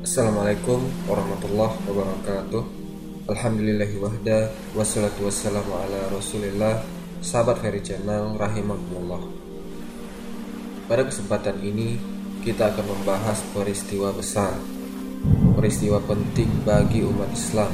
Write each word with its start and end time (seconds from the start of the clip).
Assalamualaikum 0.00 0.80
warahmatullahi 1.04 1.76
wabarakatuh. 1.84 2.64
Alhamdulillahi 3.28 4.00
wahda 4.00 4.48
Wassalatu 4.72 5.28
wassalamu 5.28 5.76
ala 5.76 6.08
rasulillah. 6.08 6.80
Sahabat 7.20 7.60
Ferry 7.60 7.84
Channel 7.84 8.32
Rahimahumullah 8.40 9.20
Pada 10.88 11.04
kesempatan 11.04 11.60
ini 11.60 12.00
Kita 12.40 12.72
akan 12.72 12.96
membahas 12.96 13.44
peristiwa 13.52 14.08
besar 14.16 14.56
Peristiwa 15.60 16.00
penting 16.08 16.48
bagi 16.64 17.04
umat 17.04 17.28
Islam. 17.36 17.68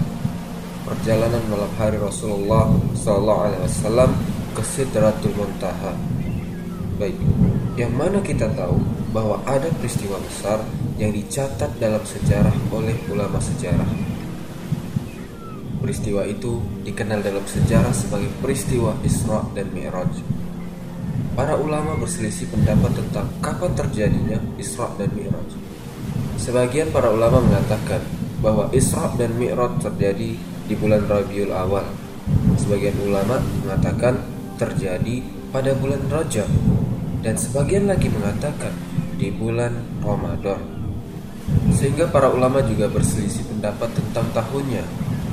Perjalanan 0.83 1.47
malam 1.47 1.71
hari 1.79 2.03
Rasulullah 2.03 2.75
SAW 2.99 3.55
ke 4.51 4.63
Sidratul 4.67 5.31
Muntaha. 5.39 5.95
Baik, 6.99 7.23
yang 7.79 7.95
mana 7.95 8.19
kita 8.19 8.51
tahu 8.51 8.83
bahwa 9.15 9.39
ada 9.47 9.71
peristiwa 9.79 10.19
besar 10.19 10.59
yang 10.97 11.13
dicatat 11.13 11.77
dalam 11.77 12.01
sejarah 12.01 12.53
oleh 12.73 12.97
ulama 13.13 13.37
sejarah. 13.37 13.89
Peristiwa 15.85 16.25
itu 16.25 16.59
dikenal 16.83 17.21
dalam 17.21 17.45
sejarah 17.45 17.93
sebagai 17.93 18.33
peristiwa 18.41 18.97
Isra 19.05 19.45
dan 19.53 19.71
Mi'raj. 19.77 20.19
Para 21.37 21.55
ulama 21.61 22.01
berselisih 22.01 22.49
pendapat 22.49 22.97
tentang 22.97 23.29
kapan 23.45 23.73
terjadinya 23.77 24.41
Isra 24.57 24.89
dan 24.97 25.13
Mi'raj. 25.13 25.53
Sebagian 26.41 26.89
para 26.91 27.13
ulama 27.13 27.45
mengatakan 27.45 28.01
bahwa 28.41 28.73
Isra 28.73 29.13
dan 29.21 29.37
Mi'raj 29.37 29.79
terjadi 29.85 30.33
di 30.41 30.75
bulan 30.75 31.05
Rabiul 31.05 31.53
Awal. 31.53 31.87
Sebagian 32.57 32.97
ulama 33.05 33.39
mengatakan 33.63 34.19
terjadi 34.57 35.23
pada 35.53 35.77
bulan 35.77 36.03
Rajab 36.09 36.49
dan 37.21 37.37
sebagian 37.39 37.87
lagi 37.87 38.11
mengatakan 38.11 38.73
di 39.21 39.31
bulan 39.31 39.77
Ramadan. 40.03 40.76
Sehingga 41.75 42.09
para 42.09 42.33
ulama 42.33 42.65
juga 42.65 42.89
berselisih 42.89 43.47
pendapat 43.53 43.93
tentang 43.95 44.27
tahunnya. 44.35 44.83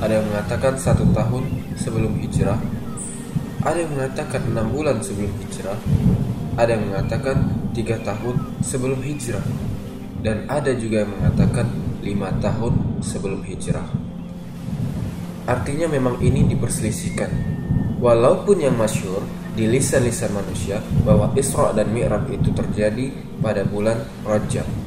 Ada 0.03 0.19
yang 0.19 0.27
mengatakan 0.27 0.75
satu 0.75 1.07
tahun 1.15 1.47
sebelum 1.79 2.19
hijrah, 2.19 2.59
ada 3.63 3.79
yang 3.79 3.95
mengatakan 3.95 4.43
enam 4.51 4.67
bulan 4.75 4.99
sebelum 4.99 5.31
hijrah, 5.39 5.79
ada 6.59 6.75
yang 6.75 6.91
mengatakan 6.91 7.37
tiga 7.71 7.95
tahun 8.03 8.35
sebelum 8.59 8.99
hijrah, 8.99 9.45
dan 10.19 10.43
ada 10.51 10.75
juga 10.75 11.07
yang 11.07 11.11
mengatakan 11.15 11.71
lima 12.03 12.35
tahun 12.43 12.99
sebelum 12.99 13.47
hijrah. 13.47 13.87
Artinya 15.47 15.87
memang 15.87 16.19
ini 16.19 16.47
diperselisihkan. 16.51 17.31
Walaupun 18.03 18.59
yang 18.59 18.75
masyur 18.75 19.23
di 19.55 19.63
lisan-lisan 19.71 20.35
manusia 20.35 20.83
bahwa 21.07 21.31
Isra 21.39 21.71
dan 21.71 21.87
Mi'raj 21.95 22.27
itu 22.35 22.51
terjadi 22.51 23.15
pada 23.39 23.63
bulan 23.63 24.03
Rajab. 24.27 24.82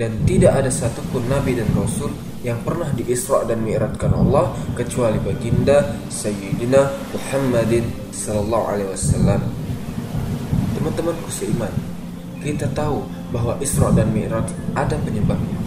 Dan 0.00 0.24
tidak 0.24 0.64
ada 0.64 0.72
satupun 0.72 1.28
nabi 1.28 1.60
dan 1.60 1.68
rasul 1.76 2.08
yang 2.40 2.56
pernah 2.64 2.88
di 2.96 3.04
Isra 3.04 3.44
dan 3.44 3.60
Mi'rajkan 3.60 4.16
Allah 4.16 4.56
kecuali 4.72 5.20
baginda 5.20 5.92
Sayyidina 6.08 6.88
Muhammadin 7.12 7.84
sallallahu 8.08 8.64
alaihi 8.64 8.88
wasallam. 8.96 9.44
Teman-temanku 10.72 11.28
seiman, 11.28 11.68
kita 12.40 12.64
tahu 12.72 13.04
bahwa 13.28 13.60
Isra 13.60 13.92
dan 13.92 14.08
Mi'raj 14.16 14.48
ada 14.72 14.96
penyebabnya, 15.04 15.60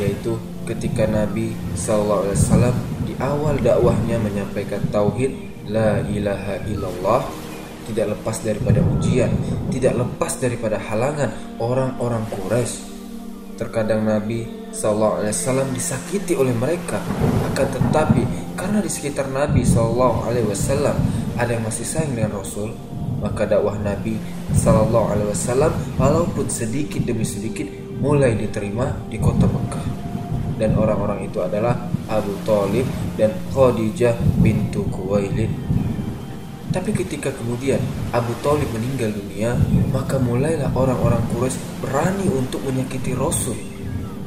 yaitu 0.00 0.40
ketika 0.64 1.04
Nabi 1.04 1.52
sallallahu 1.76 2.32
alaihi 2.32 2.40
wasallam 2.40 2.76
di 3.04 3.12
awal 3.20 3.60
dakwahnya 3.60 4.16
menyampaikan 4.24 4.80
tauhid 4.88 5.36
La 5.68 6.00
ilaha 6.08 6.58
illallah 6.64 7.22
tidak 7.86 8.16
lepas 8.16 8.40
daripada 8.40 8.80
ujian, 8.80 9.30
tidak 9.68 10.00
lepas 10.00 10.40
daripada 10.40 10.80
halangan 10.80 11.30
orang-orang 11.60 12.24
Quraisy. 12.32 12.89
Terkadang 13.60 14.08
Nabi 14.08 14.48
Wasallam 14.72 15.68
disakiti 15.76 16.32
oleh 16.32 16.56
mereka, 16.56 16.96
akan 17.52 17.68
tetapi 17.68 18.24
karena 18.56 18.80
di 18.80 18.88
sekitar 18.88 19.28
Nabi 19.28 19.68
Wasallam 19.68 20.96
ada 21.36 21.50
yang 21.52 21.68
masih 21.68 21.84
sayang 21.84 22.16
dengan 22.16 22.40
Rasul, 22.40 22.72
maka 23.20 23.44
dakwah 23.44 23.76
Nabi 23.76 24.16
Wasallam 24.56 25.76
walaupun 26.00 26.48
sedikit 26.48 27.04
demi 27.04 27.28
sedikit 27.28 27.68
mulai 28.00 28.32
diterima 28.32 28.96
di 29.12 29.20
kota 29.20 29.44
Mekah. 29.44 29.86
Dan 30.56 30.80
orang-orang 30.80 31.28
itu 31.28 31.44
adalah 31.44 31.76
Abu 32.08 32.32
Talib 32.48 32.88
dan 33.20 33.36
Khadijah 33.52 34.16
bintu 34.40 34.88
Kuwailid. 34.88 35.52
Tapi 36.70 36.94
ketika 36.94 37.34
kemudian 37.34 37.82
Abu 38.14 38.30
Talib 38.46 38.70
meninggal 38.70 39.10
dunia, 39.10 39.58
maka 39.90 40.22
mulailah 40.22 40.70
orang-orang 40.70 41.18
Quraisy 41.34 41.58
berani 41.82 42.26
untuk 42.30 42.62
menyakiti 42.62 43.18
Rasul. 43.18 43.58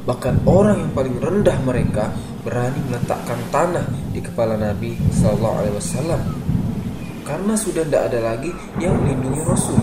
Bahkan 0.04 0.44
orang 0.44 0.84
yang 0.84 0.92
paling 0.92 1.16
rendah 1.16 1.56
mereka 1.64 2.12
berani 2.44 2.76
meletakkan 2.84 3.40
tanah 3.48 3.88
di 4.12 4.20
kepala 4.20 4.60
Nabi 4.60 4.92
Sallallahu 5.16 5.56
Alaihi 5.64 5.76
Wasallam 5.80 6.20
karena 7.24 7.56
sudah 7.56 7.88
tidak 7.88 8.12
ada 8.12 8.20
lagi 8.20 8.52
yang 8.76 9.00
melindungi 9.00 9.40
Rasul. 9.48 9.80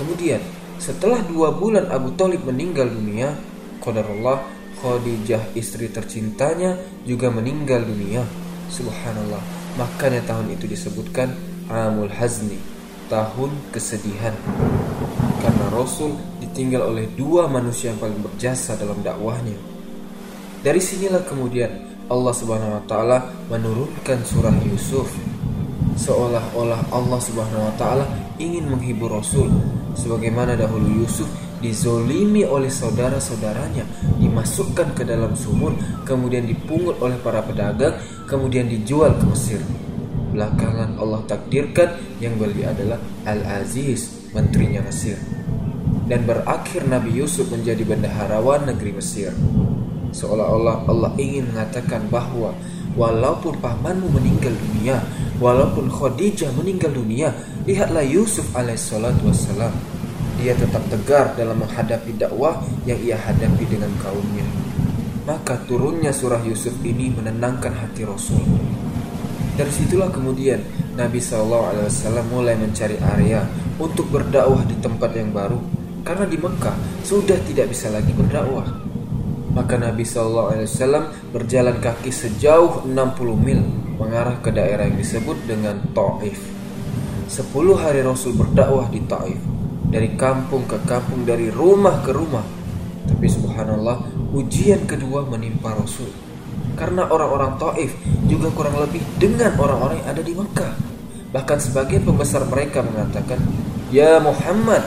Kemudian 0.00 0.40
setelah 0.80 1.20
dua 1.28 1.52
bulan 1.52 1.92
Abu 1.92 2.16
Talib 2.16 2.48
meninggal 2.48 2.88
dunia, 2.88 3.36
Qadarullah 3.84 4.40
Khadijah 4.80 5.52
istri 5.52 5.92
tercintanya 5.92 6.80
juga 7.04 7.28
meninggal 7.28 7.84
dunia. 7.84 8.24
Subhanallah. 8.72 9.44
Makanya 9.76 10.24
tahun 10.24 10.56
itu 10.56 10.64
disebutkan 10.64 11.28
Amul 11.70 12.10
Hazni, 12.10 12.58
tahun 13.06 13.54
kesedihan. 13.70 14.34
Karena 15.38 15.66
Rasul 15.70 16.18
ditinggal 16.42 16.82
oleh 16.90 17.06
dua 17.14 17.46
manusia 17.46 17.94
yang 17.94 18.02
paling 18.02 18.18
berjasa 18.18 18.74
dalam 18.74 19.00
dakwahnya. 19.06 19.54
Dari 20.60 20.82
sinilah 20.82 21.24
kemudian 21.24 21.70
Allah 22.10 22.34
Subhanahu 22.34 22.76
wa 22.76 22.84
taala 22.90 23.30
menurunkan 23.48 24.18
surah 24.26 24.52
Yusuf 24.66 25.08
seolah-olah 25.94 26.90
Allah 26.90 27.20
Subhanahu 27.22 27.70
wa 27.70 27.74
taala 27.78 28.04
ingin 28.42 28.66
menghibur 28.66 29.14
Rasul 29.14 29.48
sebagaimana 29.94 30.58
dahulu 30.58 31.06
Yusuf 31.06 31.30
dizolimi 31.60 32.42
oleh 32.48 32.72
saudara-saudaranya, 32.72 33.84
dimasukkan 34.16 34.96
ke 34.96 35.04
dalam 35.04 35.36
sumur, 35.36 35.76
kemudian 36.08 36.48
dipungut 36.48 36.96
oleh 37.04 37.20
para 37.20 37.44
pedagang, 37.44 38.00
kemudian 38.24 38.64
dijual 38.64 39.12
ke 39.20 39.24
Mesir. 39.28 39.60
Belakangan 40.30 40.98
Allah 40.98 41.20
takdirkan 41.26 41.98
yang 42.22 42.38
beli 42.38 42.62
adalah 42.62 42.98
Al-Aziz, 43.26 44.30
menterinya 44.30 44.82
Mesir. 44.86 45.18
Dan 46.06 46.26
berakhir 46.26 46.86
Nabi 46.86 47.18
Yusuf 47.18 47.50
menjadi 47.50 47.82
bendaharawan 47.86 48.66
negeri 48.66 48.98
Mesir. 48.98 49.30
Seolah-olah 50.10 50.90
Allah 50.90 51.10
ingin 51.18 51.50
mengatakan 51.54 52.10
bahwa 52.10 52.54
walaupun 52.98 53.58
pamanmu 53.62 54.10
meninggal 54.10 54.54
dunia, 54.54 54.98
walaupun 55.38 55.86
Khadijah 55.86 56.50
meninggal 56.58 56.90
dunia, 56.90 57.30
lihatlah 57.66 58.02
Yusuf 58.02 58.50
alaihissalatu 58.54 59.30
wassalam 59.30 59.70
dia 60.40 60.56
tetap 60.56 60.80
tegar 60.88 61.36
dalam 61.36 61.60
menghadapi 61.60 62.16
dakwah 62.16 62.64
yang 62.88 62.96
ia 63.04 63.20
hadapi 63.20 63.60
dengan 63.68 63.92
kaumnya. 64.00 64.48
Maka 65.28 65.60
turunnya 65.68 66.16
surah 66.16 66.40
Yusuf 66.48 66.72
ini 66.80 67.12
menenangkan 67.12 67.76
hati 67.76 68.08
Rasul. 68.08 68.40
Dari 69.60 69.76
situlah 69.76 70.08
kemudian 70.08 70.56
Nabi 70.96 71.20
SAW 71.20 71.84
mulai 72.32 72.56
mencari 72.56 72.96
area 72.96 73.44
untuk 73.76 74.08
berdakwah 74.08 74.64
di 74.64 74.72
tempat 74.80 75.12
yang 75.12 75.36
baru 75.36 75.60
karena 76.00 76.24
di 76.24 76.40
Mekah 76.40 77.04
sudah 77.04 77.36
tidak 77.44 77.68
bisa 77.68 77.92
lagi 77.92 78.08
berdakwah. 78.16 78.64
Maka 79.52 79.76
Nabi 79.76 80.00
SAW 80.08 80.56
berjalan 81.28 81.76
kaki 81.76 82.08
sejauh 82.08 82.88
60 82.88 82.96
mil 83.36 83.60
mengarah 84.00 84.40
ke 84.40 84.48
daerah 84.48 84.88
yang 84.88 84.96
disebut 84.96 85.36
dengan 85.44 85.76
Taif. 85.92 86.40
10 87.28 87.52
hari 87.76 88.00
Rasul 88.00 88.40
berdakwah 88.40 88.88
di 88.88 89.04
Taif 89.04 89.44
dari 89.92 90.16
kampung 90.16 90.64
ke 90.64 90.80
kampung, 90.88 91.28
dari 91.28 91.52
rumah 91.52 92.00
ke 92.00 92.16
rumah. 92.16 92.48
Tapi 93.12 93.28
subhanallah, 93.28 94.08
ujian 94.32 94.88
kedua 94.88 95.28
menimpa 95.28 95.76
Rasul. 95.76 96.29
Karena 96.74 97.06
orang-orang 97.08 97.56
Taif 97.60 97.94
juga 98.26 98.48
kurang 98.52 98.76
lebih 98.80 99.02
dengan 99.18 99.54
orang-orang 99.56 100.02
yang 100.02 100.10
ada 100.10 100.22
di 100.22 100.32
Mekah. 100.34 100.72
Bahkan 101.30 101.58
sebagian 101.62 102.02
pembesar 102.02 102.42
mereka 102.46 102.82
mengatakan, 102.82 103.38
"Ya 103.94 104.18
Muhammad, 104.18 104.82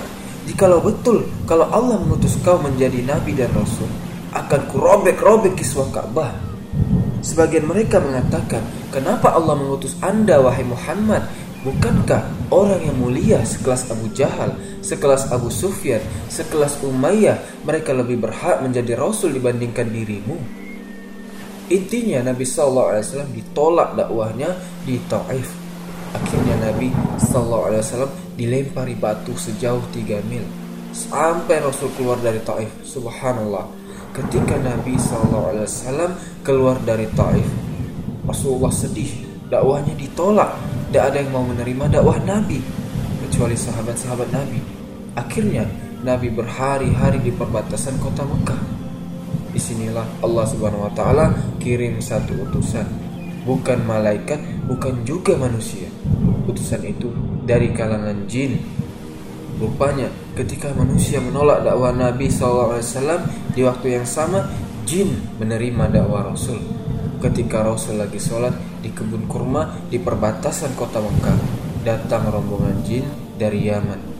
jikalau 0.50 0.84
betul 0.84 1.24
kalau 1.48 1.68
Allah 1.72 2.00
mengutus 2.00 2.36
kau 2.44 2.60
menjadi 2.60 3.00
nabi 3.04 3.32
dan 3.36 3.52
rasul, 3.56 3.88
akan 4.36 4.62
kurobek-robek 4.72 5.56
kiswah 5.56 5.88
Ka'bah." 5.94 6.36
Sebagian 7.24 7.64
mereka 7.64 8.04
mengatakan, 8.04 8.60
"Kenapa 8.92 9.32
Allah 9.32 9.56
mengutus 9.56 9.96
Anda 10.04 10.44
wahai 10.44 10.68
Muhammad 10.68 11.24
Bukankah 11.64 12.52
orang 12.52 12.84
yang 12.84 13.00
mulia 13.00 13.40
sekelas 13.48 13.88
Abu 13.88 14.12
Jahal, 14.12 14.52
sekelas 14.84 15.32
Abu 15.32 15.48
Sufyan, 15.48 16.04
sekelas 16.28 16.84
Umayyah 16.84 17.40
mereka 17.64 17.96
lebih 17.96 18.20
berhak 18.20 18.60
menjadi 18.60 19.00
rasul 19.00 19.32
dibandingkan 19.32 19.88
dirimu? 19.88 20.36
Intinya 21.72 22.20
Nabi 22.32 22.44
Sallallahu 22.44 22.90
Alaihi 22.92 23.04
Wasallam 23.08 23.32
ditolak 23.32 23.90
dakwahnya 23.96 24.50
di 24.84 25.00
Taif. 25.08 25.48
Akhirnya 26.14 26.56
Nabi 26.60 26.92
Sallallahu 27.20 27.66
Alaihi 27.72 27.82
Wasallam 27.84 28.12
dilempari 28.36 28.96
batu 29.00 29.32
sejauh 29.38 29.82
3 29.94 30.20
mil 30.28 30.44
sampai 30.94 31.58
Rasul 31.60 31.90
keluar 31.98 32.22
dari 32.22 32.40
Taif. 32.46 32.70
Subhanallah. 32.86 33.84
ketika 34.14 34.54
Nabi 34.62 34.94
SAW 35.02 35.58
keluar 36.46 36.78
dari 36.86 37.10
Taif, 37.18 37.50
Rasulullah 38.30 38.70
sedih, 38.70 39.10
dakwahnya 39.50 39.98
ditolak, 39.98 40.54
tidak 40.94 41.04
ada 41.10 41.18
yang 41.18 41.34
mau 41.34 41.42
menerima 41.42 41.90
dakwah 41.90 42.22
Nabi 42.22 42.62
kecuali 43.26 43.58
sahabat-sahabat 43.58 44.30
Nabi. 44.30 44.62
Akhirnya 45.18 45.66
Nabi 46.06 46.30
berhari-hari 46.30 47.26
di 47.26 47.34
perbatasan 47.34 47.98
kota 47.98 48.22
Mekah. 48.22 48.73
Di 49.54 49.62
sinilah 49.62 50.26
Allah 50.26 50.46
Subhanahu 50.50 50.90
Wa 50.90 50.94
Taala 50.98 51.26
kirim 51.62 52.02
satu 52.02 52.34
utusan, 52.50 52.90
bukan 53.46 53.86
malaikat, 53.86 54.42
bukan 54.66 55.06
juga 55.06 55.38
manusia. 55.38 55.86
Utusan 56.50 56.82
itu 56.84 57.14
dari 57.46 57.70
kalangan 57.70 58.26
jin. 58.26 58.58
Rupanya 59.62 60.10
ketika 60.34 60.74
manusia 60.74 61.22
menolak 61.22 61.62
dakwah 61.62 61.94
Nabi 61.94 62.28
SAW 62.34 62.82
di 63.54 63.62
waktu 63.62 64.02
yang 64.02 64.10
sama 64.10 64.50
jin 64.90 65.14
menerima 65.38 65.94
dakwah 65.94 66.34
Rasul. 66.34 66.58
Ketika 67.22 67.64
Rasul 67.64 68.02
lagi 68.02 68.20
sholat 68.20 68.52
di 68.84 68.92
kebun 68.92 69.30
kurma 69.30 69.80
di 69.88 70.02
perbatasan 70.02 70.76
kota 70.76 71.00
Mekah, 71.00 71.38
datang 71.88 72.28
rombongan 72.28 72.84
jin 72.84 73.06
dari 73.38 73.70
Yaman. 73.70 74.13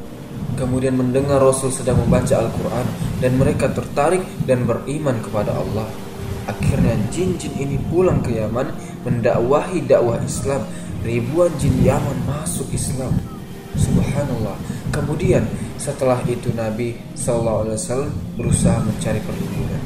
Kemudian 0.54 0.94
mendengar 0.94 1.42
Rasul 1.42 1.74
sedang 1.74 1.98
membaca 2.06 2.38
Al-Quran 2.38 2.86
dan 3.20 3.32
mereka 3.42 3.74
tertarik 3.74 4.22
dan 4.46 4.70
beriman 4.70 5.18
kepada 5.24 5.54
Allah. 5.54 5.90
Akhirnya 6.46 6.94
jin-jin 7.10 7.56
ini 7.56 7.80
pulang 7.88 8.20
ke 8.20 8.36
Yaman 8.36 8.70
mendakwahi 9.08 9.82
dakwah 9.88 10.20
Islam. 10.22 10.68
Ribuan 11.04 11.52
jin 11.60 11.84
Yaman 11.84 12.28
masuk 12.28 12.68
Islam. 12.72 13.12
Subhanallah. 13.74 14.56
Kemudian 14.94 15.44
setelah 15.82 16.22
itu 16.30 16.54
Nabi 16.54 16.94
SAW 17.18 18.08
berusaha 18.38 18.78
mencari 18.86 19.20
perlindungan. 19.26 19.82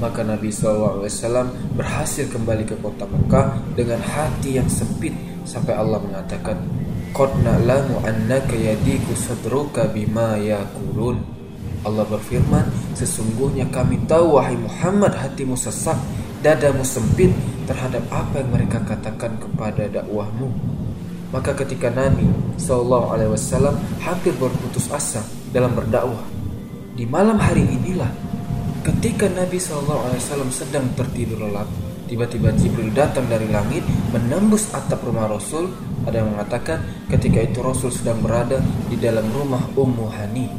Maka 0.00 0.24
Nabi 0.24 0.48
SAW 0.52 1.04
berhasil 1.76 2.28
kembali 2.28 2.64
ke 2.68 2.76
kota 2.80 3.04
Mekah 3.08 3.60
dengan 3.76 4.00
hati 4.00 4.56
yang 4.60 4.68
sempit 4.68 5.12
sampai 5.44 5.76
Allah 5.76 6.00
mengatakan, 6.00 6.60
"Qad 7.10 7.30
na'lamu 7.42 8.02
annaka 8.06 8.54
yadiku 8.54 9.12
sadruka 9.14 9.90
bima 9.90 10.38
yakulun." 10.38 11.20
Allah 11.80 12.04
berfirman, 12.04 12.68
"Sesungguhnya 12.92 13.66
kami 13.72 14.04
tahu 14.04 14.36
wahai 14.36 14.56
Muhammad 14.56 15.16
hatimu 15.16 15.56
sesak, 15.56 15.96
dadamu 16.44 16.84
sempit 16.84 17.32
terhadap 17.64 18.04
apa 18.12 18.44
yang 18.44 18.50
mereka 18.52 18.78
katakan 18.84 19.40
kepada 19.40 19.88
dakwahmu." 19.88 20.52
Maka 21.30 21.54
ketika 21.54 21.94
Nabi 21.94 22.26
Wasallam 22.58 23.78
hampir 24.02 24.34
berputus 24.34 24.90
asa 24.90 25.22
dalam 25.54 25.78
berdakwah, 25.78 26.26
di 26.98 27.06
malam 27.06 27.38
hari 27.38 27.62
inilah 27.62 28.10
ketika 28.82 29.30
Nabi 29.30 29.62
Wasallam 29.62 30.50
sedang 30.50 30.90
tertidur 30.98 31.38
lelap, 31.38 31.70
tiba-tiba 32.10 32.50
Jibril 32.58 32.90
datang 32.90 33.30
dari 33.30 33.46
langit 33.46 33.86
menembus 34.10 34.66
atap 34.74 35.06
rumah 35.06 35.30
Rasul. 35.30 35.70
Ada 36.02 36.26
yang 36.26 36.34
mengatakan 36.34 36.82
ketika 37.06 37.38
itu 37.38 37.62
Rasul 37.62 37.94
sedang 37.94 38.18
berada 38.18 38.58
di 38.90 38.98
dalam 38.98 39.30
rumah 39.30 39.62
Ummu 39.78 40.10
Hani. 40.10 40.50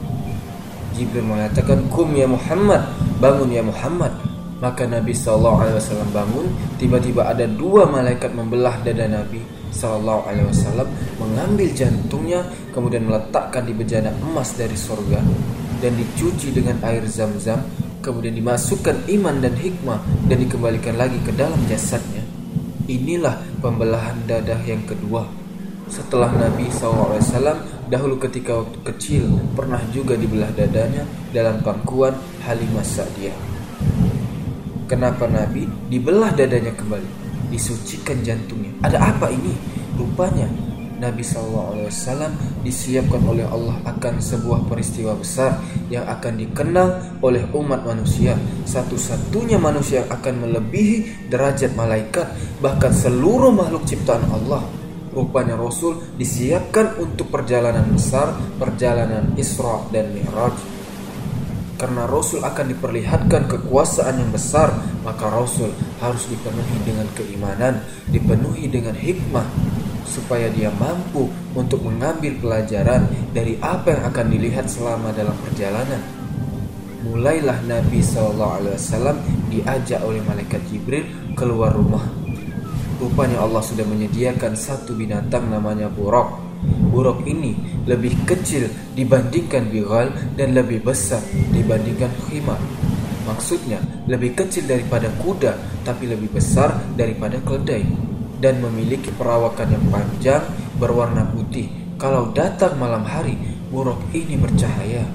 Jibril 0.95 1.27
mengatakan, 1.27 1.91
"Kum 1.91 2.15
ya 2.15 2.31
Muhammad, 2.31 2.87
bangun 3.19 3.51
ya 3.51 3.59
Muhammad." 3.59 4.15
Maka 4.61 4.85
Nabi 4.85 5.11
Shallallahu 5.11 5.57
Alaihi 5.57 5.77
Wasallam 5.81 6.09
bangun. 6.13 6.45
Tiba-tiba 6.77 7.25
ada 7.25 7.49
dua 7.49 7.89
malaikat 7.89 8.31
membelah 8.31 8.77
dada 8.85 9.09
Nabi 9.09 9.41
Sallallahu 9.73 10.29
Alaihi 10.29 10.47
Wasallam 10.53 10.87
mengambil 11.17 11.67
jantungnya 11.73 12.45
kemudian 12.69 13.09
meletakkan 13.09 13.65
di 13.65 13.73
bejana 13.73 14.13
emas 14.21 14.53
dari 14.53 14.77
sorga 14.77 15.17
dan 15.81 15.97
dicuci 15.97 16.53
dengan 16.53 16.77
air 16.85 17.01
zam-zam 17.09 17.57
kemudian 18.01 18.35
dimasukkan 18.35 19.07
iman 19.07 19.39
dan 19.39 19.53
hikmah 19.55 20.01
dan 20.27 20.37
dikembalikan 20.41 20.97
lagi 20.97 21.21
ke 21.23 21.31
dalam 21.31 21.57
jasadnya 21.69 22.25
inilah 22.89 23.39
pembelahan 23.61 24.17
dadah 24.27 24.59
yang 24.67 24.83
kedua 24.83 25.29
setelah 25.87 26.33
Nabi 26.33 26.67
SAW 26.73 27.21
dahulu 27.87 28.19
ketika 28.19 28.57
waktu 28.57 28.79
kecil 28.83 29.23
pernah 29.53 29.79
juga 29.93 30.17
dibelah 30.17 30.49
dadanya 30.55 31.05
dalam 31.31 31.61
pangkuan 31.61 32.17
Halimah 32.43 32.83
Sa'diyah 32.83 33.35
kenapa 34.89 35.29
Nabi 35.29 35.69
dibelah 35.87 36.35
dadanya 36.35 36.75
kembali 36.75 37.21
disucikan 37.51 38.23
jantungnya. 38.23 38.71
Ada 38.81 39.11
apa 39.11 39.27
ini? 39.27 39.51
Rupanya 39.99 40.47
Nabi 41.01 41.25
SAW 41.25 41.89
disiapkan 42.61 43.25
oleh 43.25 43.41
Allah 43.49 43.81
akan 43.89 44.21
sebuah 44.21 44.69
peristiwa 44.69 45.17
besar 45.17 45.57
yang 45.89 46.05
akan 46.05 46.37
dikenal 46.37 47.17
oleh 47.25 47.41
umat 47.57 47.81
manusia. 47.81 48.37
Satu-satunya 48.69 49.57
manusia 49.57 50.05
yang 50.05 50.09
akan 50.13 50.45
melebihi 50.45 51.27
derajat 51.33 51.73
malaikat, 51.73 52.29
bahkan 52.61 52.93
seluruh 52.93 53.49
makhluk 53.49 53.81
ciptaan 53.89 54.21
Allah. 54.29 54.61
Rupanya 55.11 55.59
Rasul 55.59 55.99
disiapkan 56.15 56.95
untuk 57.01 57.27
perjalanan 57.33 57.83
besar, 57.91 58.31
perjalanan 58.55 59.35
Isra 59.35 59.83
dan 59.91 60.07
Mi'raj 60.15 60.70
karena 61.81 62.05
Rasul 62.05 62.45
akan 62.45 62.77
diperlihatkan 62.77 63.49
kekuasaan 63.49 64.21
yang 64.21 64.29
besar, 64.29 64.69
maka 65.01 65.33
Rasul 65.33 65.73
harus 65.97 66.29
dipenuhi 66.29 66.77
dengan 66.85 67.09
keimanan, 67.17 67.81
dipenuhi 68.13 68.69
dengan 68.69 68.93
hikmah, 68.93 69.49
supaya 70.05 70.45
dia 70.53 70.69
mampu 70.77 71.25
untuk 71.57 71.81
mengambil 71.81 72.37
pelajaran 72.37 73.09
dari 73.33 73.57
apa 73.65 73.97
yang 73.97 74.03
akan 74.13 74.25
dilihat 74.29 74.69
selama 74.69 75.09
dalam 75.09 75.33
perjalanan. 75.41 76.05
Mulailah 77.01 77.65
Nabi 77.65 78.05
SAW 78.05 78.77
diajak 79.49 80.05
oleh 80.05 80.21
malaikat 80.21 80.61
Jibril 80.69 81.33
keluar 81.33 81.73
rumah. 81.73 82.05
Rupanya 83.01 83.41
Allah 83.41 83.65
sudah 83.65 83.89
menyediakan 83.89 84.53
satu 84.53 84.93
binatang 84.93 85.49
namanya 85.49 85.89
buruk 85.89 86.50
Buruk 86.91 87.25
ini 87.25 87.55
lebih 87.89 88.13
kecil 88.27 88.69
dibandingkan 88.93 89.71
bigal 89.73 90.13
dan 90.37 90.53
lebih 90.53 90.85
besar 90.85 91.23
dibandingkan 91.49 92.11
khimar. 92.27 92.59
Maksudnya 93.25 93.79
lebih 94.05 94.37
kecil 94.37 94.67
daripada 94.67 95.09
kuda 95.21 95.55
tapi 95.81 96.09
lebih 96.09 96.29
besar 96.35 96.77
daripada 96.93 97.39
keledai 97.41 97.85
dan 98.41 98.61
memiliki 98.61 99.09
perawakan 99.13 99.71
yang 99.73 99.85
panjang 99.89 100.43
berwarna 100.77 101.25
putih. 101.31 101.69
Kalau 102.01 102.33
datang 102.33 102.75
malam 102.81 103.05
hari, 103.05 103.37
buruk 103.69 104.01
ini 104.13 104.37
bercahaya. 104.37 105.05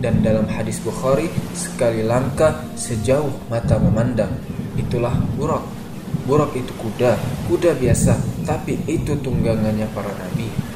Dan 0.00 0.24
dalam 0.24 0.48
hadis 0.48 0.80
Bukhari, 0.80 1.28
sekali 1.52 2.00
langkah 2.00 2.64
sejauh 2.72 3.50
mata 3.52 3.76
memandang. 3.76 4.32
Itulah 4.78 5.12
buruk. 5.36 5.60
Buruk 6.24 6.56
itu 6.56 6.72
kuda, 6.78 7.18
kuda 7.50 7.76
biasa, 7.76 8.16
tapi 8.46 8.78
itu 8.88 9.12
tunggangannya 9.20 9.84
para 9.92 10.08
nabi 10.16 10.69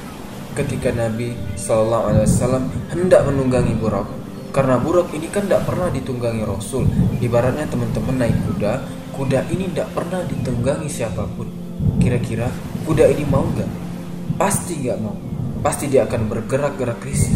ketika 0.54 0.94
Nabi 0.94 1.34
Shallallahu 1.58 2.04
Alaihi 2.14 2.26
Wasallam 2.30 2.64
hendak 2.94 3.26
menunggangi 3.26 3.75
Burak 3.76 4.06
karena 4.54 4.78
Burak 4.78 5.11
ini 5.11 5.26
kan 5.34 5.50
tidak 5.50 5.66
pernah 5.66 5.90
ditunggangi 5.90 6.46
Rasul. 6.46 6.87
Ibaratnya 7.18 7.66
teman-teman 7.66 8.23
naik 8.23 8.38
kuda 8.46 8.73
kuda 9.14 9.50
ini 9.50 9.66
tidak 9.75 9.90
pernah 9.99 10.23
ditunggangi 10.23 10.87
siapa 10.87 11.26
pun. 11.34 11.50
Kira-kira 11.99 12.46
kuda 12.87 13.11
ini 13.11 13.26
mau 13.26 13.42
nggak? 13.42 13.70
Pasti 14.38 14.78
nggak 14.78 14.99
mau. 15.02 15.18
Pasti 15.58 15.90
dia 15.90 16.06
akan 16.06 16.30
bergerak-gerak 16.30 17.02
risih. 17.02 17.34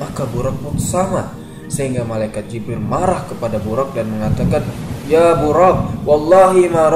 Maka 0.00 0.24
Burak 0.24 0.56
pun 0.64 0.80
sama. 0.80 1.36
Sehingga 1.68 2.00
malaikat 2.08 2.48
Jibril 2.48 2.80
marah 2.80 3.28
kepada 3.28 3.60
Burak 3.60 3.92
dan 3.92 4.08
mengatakan 4.08 4.64
ya 5.04 5.36
Burak 5.36 6.04
wallahi 6.08 6.64
ma 6.72 6.88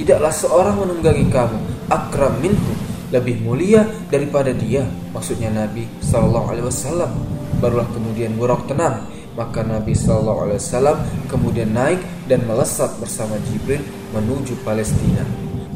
tidaklah 0.00 0.32
seorang 0.32 0.80
menunggangi 0.80 1.28
kamu. 1.28 1.60
Akram 1.92 2.40
minhu 2.40 2.71
lebih 3.12 3.44
mulia 3.44 3.84
daripada 4.08 4.50
dia. 4.50 4.88
Maksudnya 5.12 5.52
Nabi 5.52 5.84
Shallallahu 6.00 6.48
Alaihi 6.48 6.66
Wasallam. 6.66 7.12
Barulah 7.60 7.86
kemudian 7.92 8.34
Buraq 8.40 8.66
tenang. 8.66 9.04
Maka 9.36 9.60
Nabi 9.62 9.92
Shallallahu 9.92 10.48
Alaihi 10.48 10.58
Wasallam 10.58 10.96
kemudian 11.28 11.70
naik 11.76 12.00
dan 12.26 12.42
melesat 12.48 12.96
bersama 12.96 13.36
Jibril 13.52 13.84
menuju 14.16 14.56
Palestina. 14.64 15.22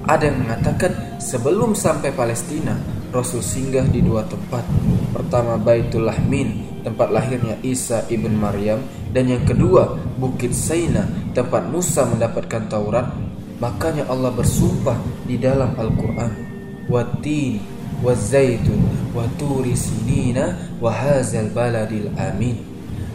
Ada 0.09 0.33
yang 0.33 0.49
mengatakan 0.49 1.21
sebelum 1.21 1.77
sampai 1.77 2.11
Palestina 2.17 2.79
Rasul 3.13 3.45
singgah 3.45 3.85
di 3.85 4.01
dua 4.01 4.25
tempat. 4.25 4.65
Pertama 5.13 5.61
Baitul 5.61 6.09
Lahmin 6.09 6.81
tempat 6.85 7.13
lahirnya 7.13 7.61
Isa 7.61 8.09
ibn 8.09 8.33
Maryam. 8.37 8.81
Dan 9.13 9.33
yang 9.33 9.45
kedua 9.49 9.97
Bukit 10.21 10.53
Saina 10.53 11.09
tempat 11.33 11.73
Musa 11.73 12.05
mendapatkan 12.05 12.69
Taurat 12.69 13.09
makanya 13.57 14.05
Allah 14.13 14.29
bersumpah 14.29 15.01
di 15.25 15.41
dalam 15.41 15.73
Al-Quran 15.81 16.46
والتين 16.90 17.60
والزيتun 18.04 19.02
wa 19.12 19.28
turi 19.36 19.76
sinina 19.76 20.56
wa 20.80 20.88
hadzal 20.88 21.52
baladil 21.52 22.08
amin 22.16 22.56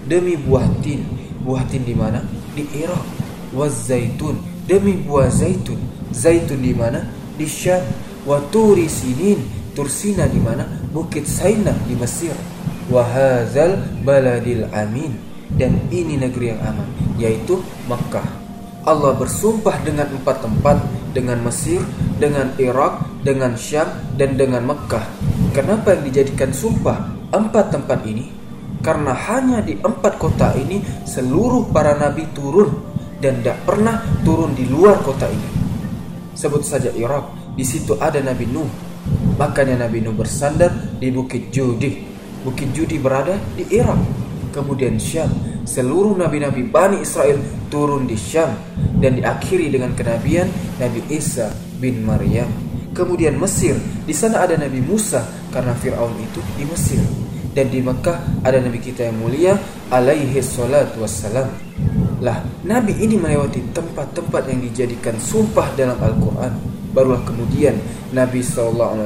demi 0.05 0.37
buah 0.37 0.69
tin 0.85 1.01
buah 1.41 1.65
tin 1.65 1.89
di 1.89 1.97
mana 1.97 2.21
di 2.53 2.69
Irak 2.77 3.01
zaitun 3.73 4.37
demi 4.69 4.93
buah 5.01 5.33
zaitun 5.33 5.81
zaitun 6.13 6.61
di 6.61 6.77
mana 6.77 7.09
di 7.41 7.49
Syam 7.49 7.81
wa 8.29 8.45
turi 8.53 8.85
sinin 8.93 9.41
tursina 9.73 10.29
di 10.29 10.37
mana 10.37 10.69
bukit 10.93 11.25
Saina 11.25 11.73
di 11.89 11.97
Mesir 11.97 12.37
wa 12.93 13.01
hadzal 13.01 13.81
baladil 14.05 14.69
amin 14.77 15.17
dan 15.57 15.81
ini 15.89 16.21
negeri 16.21 16.53
yang 16.53 16.61
aman 16.61 16.89
yaitu 17.17 17.63
Makkah. 17.89 18.27
Allah 18.87 19.19
bersumpah 19.19 19.83
dengan 19.83 20.07
empat 20.07 20.47
tempat, 20.47 20.79
dengan 21.12 21.44
Mesir, 21.44 21.84
dengan 22.18 22.56
Irak, 22.58 23.24
dengan 23.24 23.56
Syam, 23.56 23.88
dan 24.16 24.36
dengan 24.40 24.64
Mekah. 24.66 25.06
Kenapa 25.52 25.96
yang 25.96 26.08
dijadikan 26.08 26.56
sumpah 26.56 27.30
empat 27.32 27.76
tempat 27.76 28.04
ini? 28.08 28.32
Karena 28.82 29.14
hanya 29.14 29.62
di 29.62 29.78
empat 29.78 30.18
kota 30.18 30.58
ini 30.58 30.82
seluruh 31.06 31.70
para 31.70 31.94
nabi 31.94 32.26
turun 32.34 32.92
dan 33.22 33.40
tidak 33.40 33.62
pernah 33.62 34.02
turun 34.26 34.58
di 34.58 34.66
luar 34.66 34.98
kota 35.06 35.30
ini. 35.30 35.50
Sebut 36.34 36.66
saja 36.66 36.90
Irak, 36.98 37.54
di 37.54 37.62
situ 37.62 37.94
ada 38.02 38.18
Nabi 38.18 38.50
Nuh. 38.50 38.66
Makanya 39.38 39.86
Nabi 39.86 40.02
Nuh 40.02 40.16
bersandar 40.18 40.74
di 40.98 41.14
Bukit 41.14 41.54
Judi. 41.54 42.02
Bukit 42.42 42.74
Judi 42.74 42.98
berada 42.98 43.38
di 43.54 43.70
Irak. 43.70 44.02
Kemudian 44.50 44.98
Syam, 44.98 45.30
seluruh 45.66 46.18
nabi-nabi 46.18 46.66
Bani 46.68 47.02
Israel 47.02 47.40
turun 47.70 48.10
di 48.10 48.18
Syam 48.18 48.54
dan 49.02 49.18
diakhiri 49.18 49.72
dengan 49.74 49.94
kenabian 49.98 50.50
Nabi 50.78 51.02
Isa 51.10 51.50
bin 51.82 52.06
Maryam. 52.06 52.50
Kemudian 52.92 53.40
Mesir, 53.40 53.80
di 54.04 54.12
sana 54.12 54.44
ada 54.44 54.60
Nabi 54.60 54.84
Musa 54.84 55.24
karena 55.50 55.72
Firaun 55.80 56.12
itu 56.20 56.44
di 56.60 56.68
Mesir. 56.68 57.00
Dan 57.52 57.68
di 57.68 57.84
Mekah 57.84 58.44
ada 58.48 58.60
Nabi 58.64 58.80
kita 58.80 59.12
yang 59.12 59.20
mulia 59.20 59.56
alaihi 59.92 60.40
salatu 60.40 61.04
wassalam. 61.04 61.52
Lah, 62.24 62.40
Nabi 62.64 62.96
ini 63.02 63.20
melewati 63.20 63.76
tempat-tempat 63.76 64.48
yang 64.48 64.60
dijadikan 64.64 65.16
sumpah 65.20 65.74
dalam 65.76 66.00
Al-Quran. 66.00 66.54
Barulah 66.92 67.24
kemudian 67.24 67.76
Nabi 68.12 68.44
SAW 68.44 69.00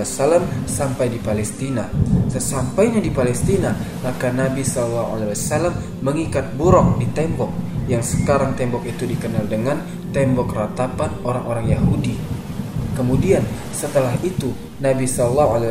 sampai 0.66 1.14
di 1.14 1.22
Palestina. 1.22 1.86
Sesampainya 2.26 2.98
di 2.98 3.14
Palestina, 3.14 3.72
maka 4.02 4.34
Nabi 4.34 4.66
SAW 4.66 6.02
mengikat 6.02 6.58
buruk 6.58 6.98
di 6.98 7.08
tembok 7.14 7.54
yang 7.86 8.02
sekarang 8.02 8.58
tembok 8.58 8.82
itu 8.90 9.06
dikenal 9.06 9.46
dengan 9.46 9.78
tembok 10.10 10.50
ratapan 10.58 11.14
orang-orang 11.22 11.78
Yahudi. 11.78 12.18
Kemudian 12.98 13.44
setelah 13.76 14.16
itu 14.26 14.56
Nabi 14.82 15.06
SAW 15.06 15.62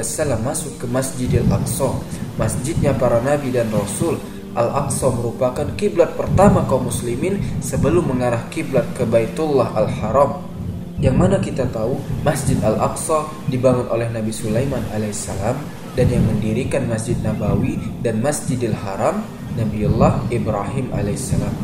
masuk 0.44 0.78
ke 0.78 0.86
Masjidil 0.86 1.48
Aqsa, 1.48 1.90
masjidnya 2.36 2.94
para 2.94 3.18
nabi 3.24 3.50
dan 3.50 3.72
rasul. 3.72 4.20
Al-Aqsa 4.54 5.10
merupakan 5.10 5.66
kiblat 5.74 6.14
pertama 6.14 6.62
kaum 6.70 6.86
muslimin 6.86 7.42
sebelum 7.58 8.06
mengarah 8.06 8.46
kiblat 8.54 8.86
ke 8.94 9.02
Baitullah 9.02 9.74
Al-Haram. 9.74 10.53
Yang 11.02 11.16
mana 11.18 11.36
kita 11.42 11.66
tahu 11.74 11.98
Masjid 12.22 12.54
Al-Aqsa 12.62 13.26
dibangun 13.50 13.90
oleh 13.90 14.06
Nabi 14.14 14.30
Sulaiman 14.30 14.82
alaihissalam 14.94 15.58
dan 15.94 16.06
yang 16.10 16.22
mendirikan 16.26 16.86
Masjid 16.86 17.18
Nabawi 17.22 17.78
dan 18.02 18.22
Masjidil 18.22 18.74
Haram 18.74 19.26
Nabiullah 19.54 20.26
Ibrahim 20.30 20.90
alaihissalam. 20.94 21.54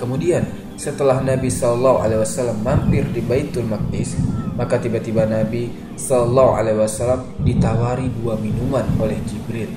Kemudian 0.00 0.48
setelah 0.80 1.20
Nabi 1.20 1.52
Shallallahu 1.52 2.00
Alaihi 2.00 2.24
Wasallam 2.24 2.64
mampir 2.64 3.04
di 3.12 3.20
Baitul 3.20 3.68
Maqdis, 3.68 4.16
maka 4.56 4.80
tiba-tiba 4.80 5.28
Nabi 5.28 5.68
Shallallahu 6.00 6.56
Alaihi 6.56 6.80
Wasallam 6.80 7.20
ditawari 7.44 8.08
dua 8.16 8.40
minuman 8.40 8.88
oleh 8.96 9.20
Jibril, 9.28 9.68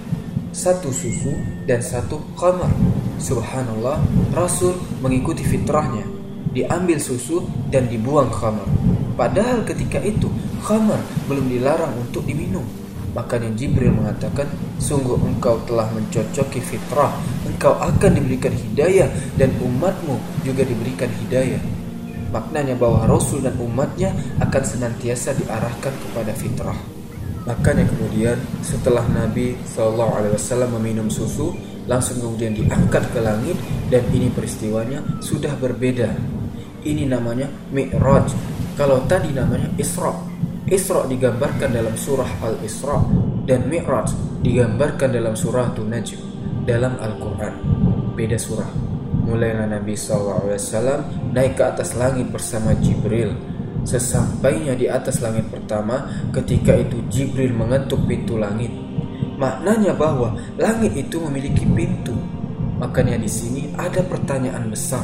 satu 0.55 0.95
susu 0.95 1.35
dan 1.67 1.83
satu 1.83 2.23
khamar. 2.39 2.71
Subhanallah, 3.19 3.99
Rasul 4.31 4.79
mengikuti 5.03 5.43
fitrahnya, 5.43 6.07
diambil 6.55 6.95
susu 7.03 7.43
dan 7.67 7.91
dibuang 7.91 8.31
khamar. 8.31 8.67
Padahal 9.13 9.61
ketika 9.61 10.01
itu 10.01 10.29
khamar 10.65 10.97
belum 11.29 11.45
dilarang 11.49 11.93
untuk 12.01 12.25
diminum. 12.25 12.65
Makanya 13.13 13.53
Jibril 13.53 13.93
mengatakan, 13.93 14.49
sungguh 14.81 15.21
engkau 15.21 15.61
telah 15.69 15.85
mencocoki 15.93 16.57
fitrah, 16.57 17.13
engkau 17.45 17.77
akan 17.77 18.17
diberikan 18.17 18.49
hidayah 18.49 19.05
dan 19.37 19.53
umatmu 19.61 20.17
juga 20.41 20.65
diberikan 20.65 21.13
hidayah. 21.21 21.61
Maknanya 22.33 22.73
bahwa 22.73 23.05
Rasul 23.05 23.45
dan 23.45 23.53
umatnya 23.61 24.09
akan 24.41 24.63
senantiasa 24.65 25.37
diarahkan 25.37 25.93
kepada 25.93 26.33
fitrah. 26.33 26.79
Makanya 27.45 27.85
kemudian 27.85 28.41
setelah 28.65 29.05
Nabi 29.05 29.53
SAW 29.61 30.65
meminum 30.81 31.13
susu, 31.13 31.53
langsung 31.85 32.17
kemudian 32.17 32.57
diangkat 32.57 33.13
ke 33.13 33.19
langit 33.21 33.59
dan 33.93 34.01
ini 34.09 34.33
peristiwanya 34.33 35.05
sudah 35.21 35.53
berbeda. 35.61 36.09
Ini 36.81 37.05
namanya 37.05 37.45
Mi'raj. 37.69 38.52
Kalau 38.73 39.05
tadi 39.05 39.29
namanya 39.31 39.69
Isra' 39.77 40.33
Isra 40.63 41.03
digambarkan 41.05 41.75
dalam 41.75 41.93
surah 41.93 42.39
Al-Isra 42.39 42.97
dan 43.43 43.67
Mi'raj 43.67 44.09
digambarkan 44.41 45.11
dalam 45.11 45.35
surah 45.35 45.75
Najm 45.75 46.19
dalam 46.63 46.95
Al-Quran. 47.03 47.53
Beda 48.15 48.39
surah. 48.39 48.71
Mulailah 49.27 49.67
Nabi 49.67 49.93
SAW 49.99 50.55
naik 51.35 51.59
ke 51.59 51.63
atas 51.67 51.99
langit 51.99 52.31
bersama 52.31 52.71
Jibril. 52.79 53.35
Sesampainya 53.83 54.71
di 54.79 54.87
atas 54.87 55.19
langit 55.19 55.51
pertama, 55.51 56.07
ketika 56.31 56.71
itu 56.73 57.03
Jibril 57.11 57.51
mengetuk 57.51 58.07
pintu 58.07 58.39
langit. 58.39 58.71
Maknanya 59.35 59.91
bahwa 59.99 60.39
langit 60.55 60.95
itu 60.95 61.19
memiliki 61.27 61.67
pintu. 61.67 62.15
Makanya 62.79 63.19
di 63.19 63.27
sini 63.27 63.75
ada 63.75 63.99
pertanyaan 63.99 64.71
besar. 64.71 65.03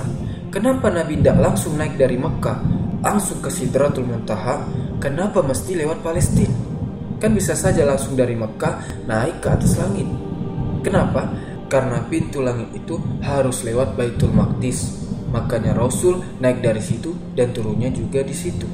Kenapa 0.50 0.88
Nabi 0.88 1.20
tidak 1.20 1.38
langsung 1.44 1.76
naik 1.76 2.00
dari 2.00 2.16
Mekah, 2.16 2.79
langsung 3.04 3.40
ke 3.44 3.50
Sidratul 3.52 4.08
Muntaha, 4.08 4.64
Kenapa 5.00 5.40
mesti 5.40 5.80
lewat 5.80 6.04
Palestina? 6.04 6.52
Kan 7.24 7.32
bisa 7.32 7.56
saja 7.56 7.88
langsung 7.88 8.20
dari 8.20 8.36
Mekah 8.36 9.08
naik 9.08 9.40
ke 9.40 9.48
atas 9.48 9.80
langit. 9.80 10.04
Kenapa? 10.84 11.24
Karena 11.72 12.04
pintu 12.12 12.44
langit 12.44 12.68
itu 12.76 13.00
harus 13.24 13.64
lewat 13.64 13.96
Baitul 13.96 14.36
Maqdis. 14.36 15.08
Makanya 15.32 15.72
Rasul 15.72 16.20
naik 16.44 16.60
dari 16.60 16.84
situ 16.84 17.16
dan 17.32 17.56
turunnya 17.56 17.88
juga 17.96 18.20
di 18.28 18.36
situ. 18.36 18.68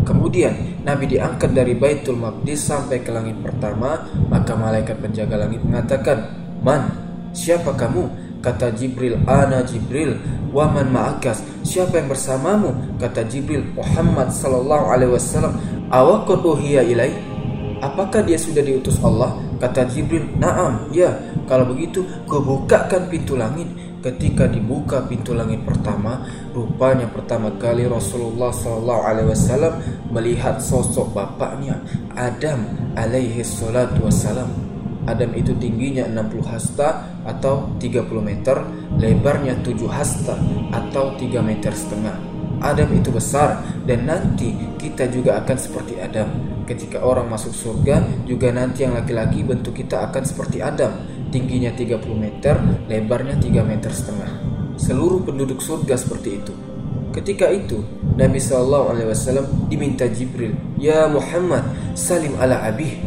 Kemudian 0.00 0.80
Nabi 0.80 1.12
diangkat 1.12 1.52
dari 1.52 1.76
Baitul 1.76 2.16
Maqdis 2.24 2.72
sampai 2.72 3.04
ke 3.04 3.12
langit 3.12 3.36
pertama, 3.44 4.00
maka 4.32 4.56
malaikat 4.56 4.96
penjaga 4.96 5.44
langit 5.44 5.60
mengatakan, 5.60 6.24
"Man, 6.64 6.88
siapa 7.36 7.76
kamu?" 7.76 8.25
Kata 8.46 8.70
Jibril, 8.70 9.18
"Ana 9.26 9.66
Jibril, 9.66 10.14
waman 10.54 10.94
ma'akas." 10.94 11.42
Siapa 11.66 11.98
yang 11.98 12.14
bersamamu? 12.14 12.94
Kata 13.02 13.26
Jibril, 13.26 13.66
"Muhammad 13.74 14.30
sallallahu 14.30 14.86
alaihi 14.86 15.10
wasallam." 15.10 15.58
Ilai? 16.86 17.10
Apakah 17.82 18.22
dia 18.22 18.38
sudah 18.38 18.62
diutus 18.62 19.02
Allah? 19.02 19.34
Kata 19.58 19.82
Jibril, 19.90 20.30
"Na'am, 20.38 20.94
ya." 20.94 21.10
Kalau 21.50 21.66
begitu, 21.74 22.06
kubukakan 22.30 23.10
pintu 23.10 23.34
langit. 23.34 23.66
Ketika 23.98 24.46
dibuka 24.46 25.02
pintu 25.10 25.34
langit 25.34 25.66
pertama, 25.66 26.22
rupanya 26.54 27.10
pertama 27.10 27.50
kali 27.58 27.90
Rasulullah 27.90 28.54
sallallahu 28.54 29.02
alaihi 29.02 29.34
wasallam 29.34 29.74
melihat 30.14 30.62
sosok 30.62 31.10
bapaknya 31.10 31.82
Adam 32.14 32.62
alaihi 32.94 33.42
salatu 33.42 34.06
wasallam. 34.06 34.65
Adam 35.06 35.30
itu 35.38 35.54
tingginya 35.56 36.04
60 36.10 36.42
hasta 36.42 37.06
atau 37.22 37.70
30 37.78 38.06
meter, 38.18 38.58
lebarnya 38.98 39.62
7 39.62 39.86
hasta 39.86 40.34
atau 40.74 41.14
3 41.14 41.40
meter 41.42 41.70
setengah. 41.70 42.16
Adam 42.60 42.88
itu 42.96 43.12
besar 43.12 43.62
dan 43.84 44.08
nanti 44.08 44.50
kita 44.80 45.06
juga 45.12 45.38
akan 45.44 45.56
seperti 45.56 46.00
Adam. 46.00 46.28
Ketika 46.66 47.04
orang 47.06 47.30
masuk 47.30 47.54
surga, 47.54 48.02
juga 48.26 48.50
nanti 48.50 48.82
yang 48.82 48.98
laki-laki 48.98 49.46
bentuk 49.46 49.76
kita 49.78 50.02
akan 50.10 50.26
seperti 50.26 50.58
Adam. 50.58 50.90
Tingginya 51.30 51.70
30 51.70 52.02
meter, 52.16 52.58
lebarnya 52.90 53.38
3 53.38 53.62
meter 53.62 53.92
setengah. 53.92 54.30
Seluruh 54.74 55.22
penduduk 55.22 55.62
surga 55.62 55.94
seperti 55.94 56.42
itu. 56.42 56.52
Ketika 57.14 57.48
itu, 57.48 57.80
Nabi 58.18 58.36
SAW 58.36 58.92
diminta 59.72 60.04
Jibril, 60.04 60.52
Ya 60.76 61.08
Muhammad, 61.08 61.64
salim 61.96 62.36
ala 62.36 62.60
abih. 62.68 62.98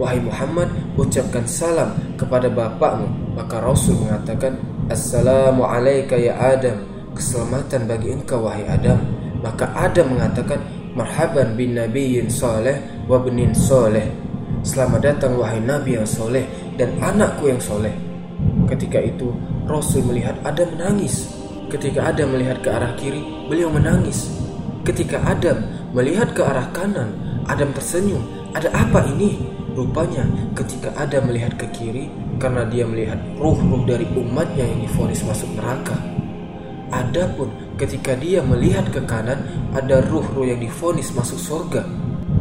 Wahai 0.00 0.16
Muhammad, 0.16 0.72
ucapkan 0.96 1.44
salam 1.44 1.92
kepada 2.16 2.48
bapakmu. 2.48 3.36
Maka 3.36 3.60
Rasul 3.60 4.00
mengatakan, 4.00 4.56
Assalamu 4.88 5.68
alayka 5.68 6.16
ya 6.16 6.40
Adam. 6.40 6.88
Keselamatan 7.12 7.84
bagi 7.84 8.08
engkau 8.16 8.48
wahai 8.48 8.64
Adam. 8.64 8.96
Maka 9.44 9.68
Adam 9.76 10.16
mengatakan, 10.16 10.56
Marhaban 10.96 11.52
bin 11.52 11.76
nabiyyin 11.76 12.32
soleh 12.32 12.80
wa 13.04 13.20
benin 13.20 13.52
soleh. 13.52 14.08
Selamat 14.64 15.04
datang 15.04 15.36
wahai 15.36 15.60
nabi 15.60 16.00
yang 16.00 16.08
soleh 16.08 16.48
dan 16.80 16.96
anakku 17.04 17.52
yang 17.52 17.60
soleh. 17.60 17.92
Ketika 18.72 19.04
itu 19.04 19.36
Rasul 19.68 20.00
melihat 20.08 20.40
Adam 20.48 20.80
menangis. 20.80 21.28
Ketika 21.68 22.08
Adam 22.08 22.32
melihat 22.32 22.64
ke 22.64 22.72
arah 22.72 22.96
kiri, 22.96 23.20
beliau 23.52 23.68
menangis. 23.68 24.32
Ketika 24.82 25.20
Adam 25.28 25.60
melihat 25.92 26.32
ke 26.32 26.40
arah 26.40 26.72
kanan, 26.72 27.12
Adam 27.44 27.68
tersenyum. 27.76 28.24
Ada 28.56 28.72
apa 28.74 29.06
ini? 29.12 29.59
Rupanya 29.70 30.26
ketika 30.58 30.90
ada 30.98 31.22
melihat 31.22 31.54
ke 31.54 31.66
kiri 31.70 32.10
karena 32.42 32.66
dia 32.66 32.82
melihat 32.82 33.20
ruh-ruh 33.38 33.86
dari 33.86 34.02
umatnya 34.18 34.66
yang 34.66 34.82
difonis 34.82 35.22
masuk 35.22 35.46
neraka. 35.54 35.94
Adapun 36.90 37.54
ketika 37.78 38.18
dia 38.18 38.42
melihat 38.42 38.90
ke 38.90 38.98
kanan 39.06 39.46
ada 39.70 40.02
ruh-ruh 40.10 40.42
yang 40.42 40.58
difonis 40.58 41.14
masuk 41.14 41.38
surga. 41.38 41.86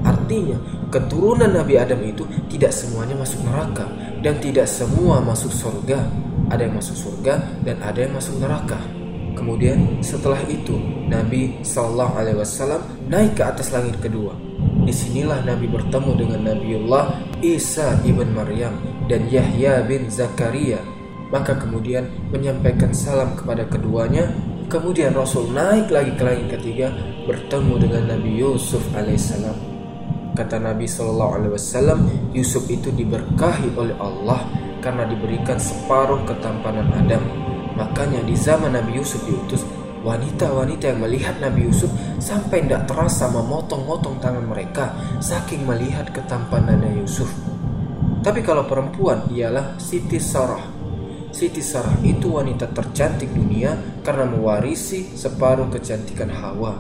Artinya 0.02 0.58
keturunan 0.90 1.54
Nabi 1.54 1.78
Adam 1.78 2.02
itu 2.02 2.26
tidak 2.50 2.74
semuanya 2.74 3.14
masuk 3.14 3.46
neraka 3.46 3.86
dan 4.26 4.42
tidak 4.42 4.66
semua 4.66 5.22
masuk 5.22 5.54
surga. 5.54 6.02
Ada 6.50 6.66
yang 6.66 6.82
masuk 6.82 6.98
surga 6.98 7.62
dan 7.62 7.78
ada 7.86 8.00
yang 8.02 8.18
masuk 8.18 8.42
neraka. 8.42 8.82
Kemudian 9.38 10.02
setelah 10.02 10.42
itu 10.50 10.76
Nabi 11.06 11.62
Shallallahu 11.62 12.14
Alaihi 12.18 12.38
Wasallam 12.42 12.82
naik 13.06 13.38
ke 13.38 13.44
atas 13.46 13.70
langit 13.70 13.96
kedua. 14.02 14.49
Di 14.90 14.98
sinilah 14.98 15.46
Nabi 15.46 15.70
bertemu 15.70 16.18
dengan 16.18 16.50
Nabiullah 16.50 17.38
Isa 17.46 18.02
ibn 18.02 18.34
Maryam 18.34 18.74
dan 19.06 19.30
Yahya 19.30 19.86
bin 19.86 20.10
Zakaria. 20.10 20.82
Maka 21.30 21.62
kemudian 21.62 22.10
menyampaikan 22.34 22.90
salam 22.90 23.38
kepada 23.38 23.70
keduanya. 23.70 24.34
Kemudian 24.66 25.14
Rasul 25.14 25.54
naik 25.54 25.94
lagi 25.94 26.18
ke 26.18 26.26
langit 26.26 26.58
ketiga 26.58 26.90
bertemu 27.30 27.86
dengan 27.86 28.18
Nabi 28.18 28.34
Yusuf 28.42 28.82
alaihissalam. 28.98 29.54
Kata 30.34 30.58
Nabi 30.58 30.90
Shallallahu 30.90 31.38
Alaihi 31.38 31.54
Wasallam, 31.54 32.00
Yusuf 32.34 32.66
itu 32.66 32.90
diberkahi 32.90 33.78
oleh 33.78 33.94
Allah 34.02 34.42
karena 34.82 35.06
diberikan 35.06 35.62
separuh 35.62 36.26
ketampanan 36.26 36.90
Adam 36.98 37.22
Makanya 37.80 38.20
di 38.28 38.36
zaman 38.36 38.76
Nabi 38.76 39.00
Yusuf 39.00 39.24
diutus 39.24 39.64
Wanita-wanita 40.00 40.96
yang 40.96 41.04
melihat 41.04 41.36
Nabi 41.44 41.68
Yusuf 41.68 41.92
sampai 42.24 42.64
tidak 42.64 42.88
terasa 42.88 43.28
memotong-motong 43.28 44.24
tangan 44.24 44.48
mereka 44.48 44.96
saking 45.20 45.68
melihat 45.68 46.08
ketampanannya 46.16 47.04
Yusuf. 47.04 47.28
Tapi 48.24 48.40
kalau 48.40 48.64
perempuan 48.64 49.28
ialah 49.28 49.76
Siti 49.76 50.20
Sarah. 50.20 50.64
Siti 51.36 51.60
Sarah 51.60 52.00
itu 52.04 52.32
wanita 52.32 52.72
tercantik 52.72 53.32
dunia 53.32 53.76
karena 54.00 54.24
mewarisi 54.24 55.12
separuh 55.20 55.68
kecantikan 55.68 56.32
Hawa. 56.32 56.80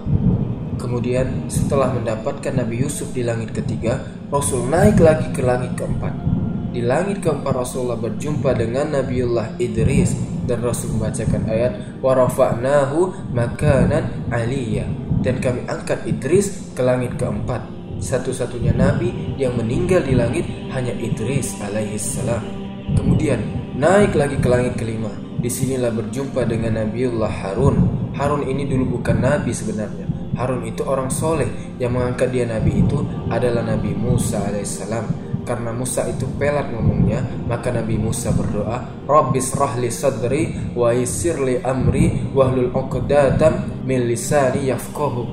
Kemudian 0.80 1.52
setelah 1.52 1.92
mendapatkan 1.92 2.56
Nabi 2.56 2.88
Yusuf 2.88 3.12
di 3.12 3.28
langit 3.28 3.52
ketiga, 3.52 4.00
Rasul 4.32 4.64
naik 4.72 4.96
lagi 5.04 5.28
ke 5.36 5.44
langit 5.44 5.76
keempat. 5.76 6.16
Di 6.72 6.80
langit 6.80 7.20
keempat 7.20 7.52
Rasulullah 7.52 8.00
berjumpa 8.00 8.56
dengan 8.56 8.96
Nabiullah 8.96 9.60
Idris 9.60 10.39
dan 10.50 10.66
Rasul 10.66 10.98
membacakan 10.98 11.46
ayat 11.46 12.02
warafa'nahu 12.02 13.30
makanan 13.30 14.34
aliyah. 14.34 14.90
Dan 15.22 15.38
kami 15.38 15.70
angkat 15.70 16.02
Idris 16.10 16.74
ke 16.74 16.82
langit 16.82 17.14
keempat. 17.22 17.62
Satu-satunya 18.02 18.74
nabi 18.74 19.38
yang 19.38 19.54
meninggal 19.54 20.02
di 20.02 20.18
langit 20.18 20.48
hanya 20.72 20.96
Idris 20.96 21.54
alaihissalam 21.60 22.60
kemudian 22.96 23.38
naik 23.78 24.18
lagi 24.18 24.40
ke 24.40 24.48
langit 24.50 24.74
kelima. 24.80 25.12
Di 25.40 25.48
sinilah 25.48 25.92
berjumpa 25.94 26.44
dengan 26.48 26.84
Nabiullah 26.84 27.32
Harun. 27.32 28.10
Harun 28.16 28.44
ini 28.44 28.68
dulu 28.68 29.00
bukan 29.00 29.24
nabi 29.24 29.56
sebenarnya 29.56 30.09
Harun 30.40 30.64
itu 30.64 30.88
orang 30.88 31.12
soleh 31.12 31.52
yang 31.84 32.00
mengangkat 32.00 32.32
dia 32.32 32.48
nabi 32.48 32.80
itu 32.80 33.04
adalah 33.28 33.60
Nabi 33.60 33.92
Musa 33.92 34.40
alaihissalam 34.48 35.30
karena 35.50 35.74
Musa 35.74 36.06
itu 36.06 36.30
pelat 36.38 36.70
ngomongnya, 36.70 37.26
maka 37.50 37.74
Nabi 37.74 37.98
Musa 37.98 38.30
berdoa, 38.30 38.86
Rabbis 39.10 39.58
rahli 39.58 39.90
sadri 39.90 40.54
wa 40.78 40.94
isirli 40.94 41.58
amri 41.66 42.30
wahlul 42.38 42.70
uqdatam 42.70 43.82
min 43.82 44.06
lisani 44.06 44.70
yafqahu. 44.70 45.26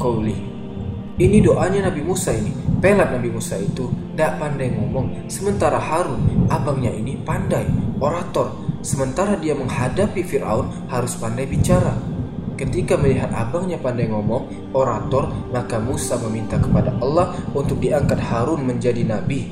Ini 1.21 1.37
doanya 1.45 1.93
Nabi 1.93 2.01
Musa 2.01 2.33
ini. 2.33 2.49
Pelat 2.81 3.13
Nabi 3.13 3.29
Musa 3.29 3.61
itu 3.61 3.93
tidak 4.17 4.41
pandai 4.41 4.73
ngomong. 4.73 5.29
Sementara 5.29 5.77
Harun, 5.77 6.49
abangnya 6.49 6.97
ini 6.97 7.21
pandai, 7.21 7.69
orator. 8.01 8.57
Sementara 8.81 9.37
dia 9.37 9.53
menghadapi 9.53 10.25
Fir'aun 10.25 10.89
harus 10.89 11.13
pandai 11.21 11.45
bicara. 11.45 12.16
Ketika 12.57 12.97
melihat 12.97 13.29
abangnya 13.37 13.77
pandai 13.77 14.09
ngomong, 14.09 14.73
orator, 14.73 15.29
maka 15.53 15.77
Musa 15.77 16.17
meminta 16.25 16.57
kepada 16.57 16.89
Allah 17.05 17.37
untuk 17.53 17.77
diangkat 17.85 18.17
Harun 18.17 18.65
menjadi 18.65 19.05
nabi. 19.05 19.45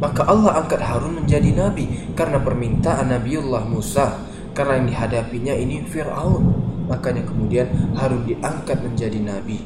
Maka 0.00 0.24
Allah 0.24 0.64
angkat 0.64 0.80
Harun 0.80 1.20
menjadi 1.20 1.52
nabi 1.52 1.88
karena 2.16 2.40
permintaan 2.40 3.12
Nabiullah 3.12 3.64
Musa. 3.68 4.24
Karena 4.56 4.80
yang 4.80 4.88
dihadapinya 4.88 5.52
ini 5.52 5.84
Fir'aun. 5.84 6.42
Makanya 6.88 7.28
kemudian 7.28 7.68
Harun 7.92 8.24
diangkat 8.24 8.80
menjadi 8.80 9.20
nabi. 9.20 9.60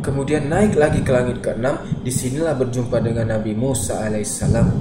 Kemudian 0.00 0.48
naik 0.48 0.78
lagi 0.80 1.04
ke 1.04 1.12
langit 1.12 1.44
ke-6, 1.44 2.00
di 2.00 2.08
sinilah 2.08 2.56
berjumpa 2.56 3.04
dengan 3.04 3.36
Nabi 3.36 3.52
Musa 3.52 4.00
alaihissalam. 4.00 4.72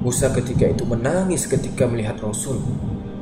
Musa 0.00 0.32
ketika 0.32 0.64
itu 0.64 0.88
menangis 0.88 1.44
ketika 1.44 1.84
melihat 1.84 2.16
Rasul. 2.24 2.64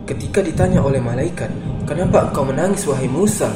Ketika 0.02 0.42
ditanya 0.42 0.82
oleh 0.82 0.98
malaikat, 0.98 1.48
"Kenapa 1.86 2.30
engkau 2.30 2.42
menangis 2.46 2.86
wahai 2.90 3.06
Musa?" 3.06 3.50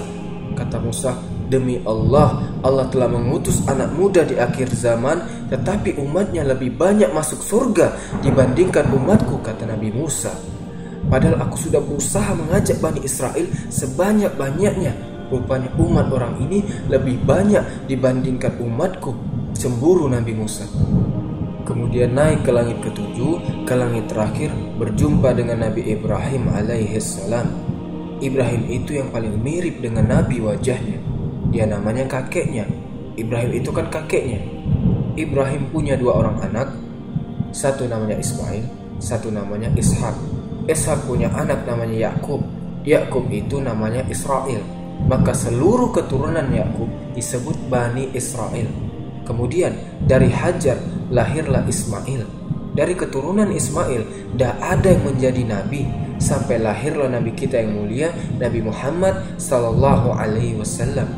Kata 0.56 0.80
Musa, 0.80 1.12
Demi 1.46 1.78
Allah, 1.86 2.42
Allah 2.66 2.90
telah 2.90 3.06
mengutus 3.06 3.62
anak 3.70 3.94
muda 3.94 4.26
di 4.26 4.34
akhir 4.34 4.74
zaman, 4.74 5.46
tetapi 5.46 5.94
umatnya 6.02 6.42
lebih 6.42 6.74
banyak 6.74 7.14
masuk 7.14 7.38
surga 7.38 7.94
dibandingkan 8.18 8.90
umatku, 8.90 9.38
kata 9.46 9.62
Nabi 9.62 9.94
Musa. 9.94 10.34
Padahal 11.06 11.38
aku 11.46 11.70
sudah 11.70 11.78
berusaha 11.78 12.34
mengajak 12.34 12.82
Bani 12.82 12.98
Israel 13.06 13.46
sebanyak-banyaknya. 13.70 15.14
Rupanya 15.30 15.70
umat 15.78 16.10
orang 16.10 16.38
ini 16.42 16.66
lebih 16.90 17.22
banyak 17.22 17.86
dibandingkan 17.86 18.58
umatku. 18.58 19.14
Cemburu 19.54 20.10
Nabi 20.10 20.34
Musa. 20.34 20.66
Kemudian 21.66 22.14
naik 22.14 22.46
ke 22.46 22.54
langit 22.54 22.78
ketujuh, 22.78 23.66
ke 23.66 23.74
langit 23.74 24.06
terakhir, 24.06 24.54
berjumpa 24.78 25.34
dengan 25.34 25.66
Nabi 25.66 25.82
Ibrahim 25.98 26.46
alaihissalam. 26.46 27.50
Ibrahim 28.22 28.70
itu 28.70 29.02
yang 29.02 29.10
paling 29.10 29.34
mirip 29.42 29.82
dengan 29.82 30.06
Nabi 30.06 30.38
wajahnya. 30.38 31.02
Dia 31.50 31.66
namanya 31.66 32.06
kakeknya. 32.06 32.70
Ibrahim 33.18 33.50
itu 33.50 33.74
kan 33.74 33.90
kakeknya. 33.90 34.38
Ibrahim 35.18 35.66
punya 35.74 35.98
dua 35.98 36.22
orang 36.22 36.38
anak. 36.46 36.70
Satu 37.50 37.90
namanya 37.90 38.22
Ismail, 38.22 38.62
satu 39.02 39.34
namanya 39.34 39.66
Ishak. 39.74 40.14
Ishak 40.70 41.02
punya 41.02 41.34
anak 41.34 41.66
namanya 41.66 42.14
Yakub. 42.14 42.46
Yakub 42.86 43.26
itu 43.26 43.58
namanya 43.58 44.06
Israel. 44.06 44.62
Maka 45.10 45.34
seluruh 45.34 45.90
keturunan 45.90 46.46
Yakub 46.46 46.86
disebut 47.10 47.58
Bani 47.66 48.14
Israel. 48.14 48.70
Kemudian 49.26 49.74
dari 50.06 50.30
Hajar 50.30 50.78
lahirlah 51.10 51.64
Ismail. 51.66 52.26
Dari 52.76 52.92
keturunan 52.92 53.48
Ismail, 53.48 54.36
tidak 54.36 54.54
ada 54.60 54.88
yang 54.92 55.04
menjadi 55.08 55.42
nabi 55.48 55.88
sampai 56.20 56.60
lahirlah 56.60 57.08
nabi 57.08 57.32
kita 57.32 57.60
yang 57.60 57.72
mulia, 57.76 58.08
Nabi 58.36 58.60
Muhammad 58.64 59.40
sallallahu 59.40 60.12
alaihi 60.12 60.56
wasallam. 60.60 61.08